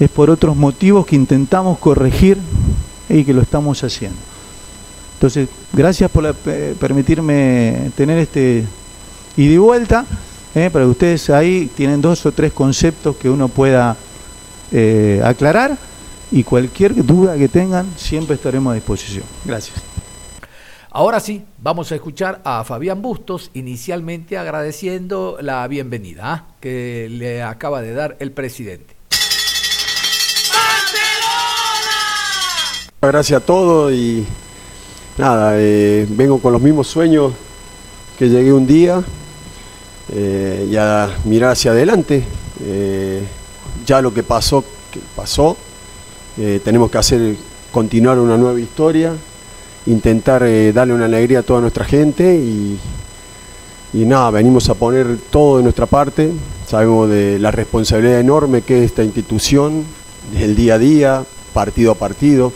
[0.00, 2.38] es por otros motivos que intentamos corregir
[3.08, 4.18] y que lo estamos haciendo.
[5.14, 8.64] Entonces, gracias por eh, permitirme tener este
[9.36, 10.06] y vuelta.
[10.54, 13.96] Eh, para que ustedes ahí tienen dos o tres conceptos que uno pueda
[14.72, 15.78] eh, aclarar
[16.32, 19.24] y cualquier duda que tengan siempre estaremos a disposición.
[19.44, 19.80] Gracias.
[20.90, 26.44] Ahora sí, vamos a escuchar a Fabián Bustos, inicialmente agradeciendo la bienvenida ¿ah?
[26.58, 28.99] que le acaba de dar el presidente.
[33.02, 34.26] Gracias a todos y
[35.16, 37.32] nada, eh, vengo con los mismos sueños
[38.18, 39.02] que llegué un día
[40.12, 42.22] eh, y a mirar hacia adelante.
[42.62, 43.22] Eh,
[43.86, 45.56] ya lo que pasó, que pasó,
[46.62, 47.36] tenemos que hacer
[47.72, 49.14] continuar una nueva historia
[49.86, 50.42] intentar
[50.74, 52.78] darle una alegría a toda nuestra gente y,
[53.94, 56.32] nada, venimos a poner todo de nuestra parte,
[56.66, 59.84] sabemos de la responsabilidad enorme que es esta institución,
[60.36, 61.24] el día a día,
[61.54, 62.52] partido a partido,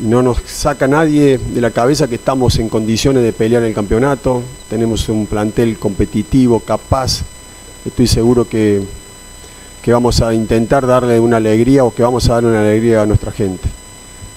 [0.00, 4.42] no nos saca nadie de la cabeza que estamos en condiciones de pelear el campeonato,
[4.68, 7.22] tenemos un plantel competitivo, capaz,
[7.84, 8.82] estoy seguro que,
[9.82, 13.06] que vamos a intentar darle una alegría o que vamos a darle una alegría a
[13.06, 13.68] nuestra gente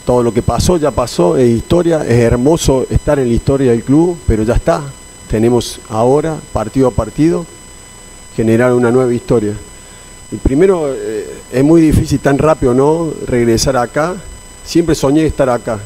[0.06, 3.84] todo lo que pasó ya pasó, es historia, es hermoso estar en la historia del
[3.84, 4.82] club, pero ya está.
[5.30, 7.46] Tenemos ahora, partido a partido,
[8.36, 9.54] generar una nueva historia.
[10.32, 13.12] Y primero, eh, es muy difícil tan rápido, ¿no?
[13.26, 14.16] Regresar acá.
[14.66, 15.80] Siempre soñé estar acá.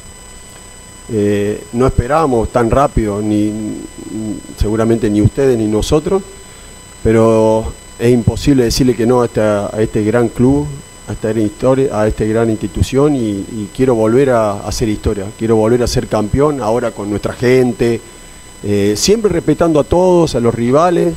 [1.09, 3.51] Eh, no esperábamos tan rápido, ni,
[4.57, 6.21] seguramente ni ustedes ni nosotros,
[7.01, 10.67] pero es imposible decirle que no a este gran club,
[11.07, 15.55] a esta gran, historia, a esta gran institución y, quiero volver a, hacer historia, quiero
[15.55, 18.01] volver a ser campeón ahora con nuestra gente,
[18.63, 21.13] eh, siempre respetando a todos, a los rivales,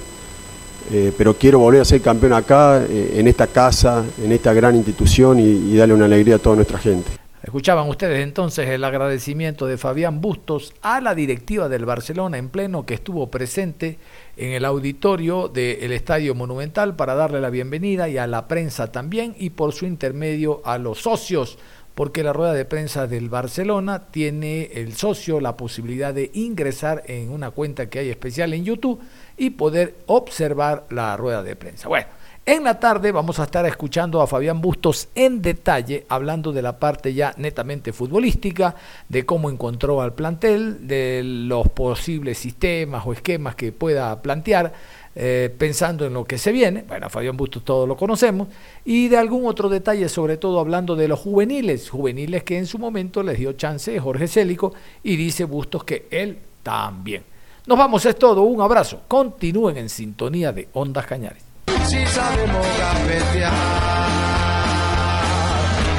[0.93, 5.41] eh, pero quiero volver a ser campeón acá, en esta casa, en esta gran institución
[5.41, 7.20] y darle una alegría a toda nuestra gente.
[7.43, 12.85] Escuchaban ustedes entonces el agradecimiento de Fabián Bustos a la directiva del Barcelona en pleno
[12.85, 13.99] que estuvo presente
[14.37, 19.35] en el auditorio del Estadio Monumental para darle la bienvenida y a la prensa también
[19.39, 21.57] y por su intermedio a los socios
[21.95, 27.31] porque la rueda de prensa del Barcelona tiene el socio la posibilidad de ingresar en
[27.31, 29.01] una cuenta que hay especial en YouTube
[29.39, 31.89] y poder observar la rueda de prensa.
[31.89, 32.07] Bueno,
[32.47, 36.79] en la tarde vamos a estar escuchando a Fabián Bustos en detalle, hablando de la
[36.79, 38.75] parte ya netamente futbolística,
[39.09, 44.73] de cómo encontró al plantel, de los posibles sistemas o esquemas que pueda plantear,
[45.15, 46.85] eh, pensando en lo que se viene.
[46.89, 48.49] Bueno, Fabián Bustos todos lo conocemos.
[48.85, 52.79] Y de algún otro detalle, sobre todo hablando de los juveniles, juveniles que en su
[52.79, 54.73] momento les dio chance Jorge Célico
[55.03, 57.23] y dice Bustos que él también.
[57.67, 59.03] Nos vamos, es todo, un abrazo.
[59.07, 61.50] Continúen en sintonía de Ondas Cañares.
[61.87, 63.53] Si sabemos gambetear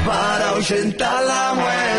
[0.06, 1.91] para ahuyentar la muerte.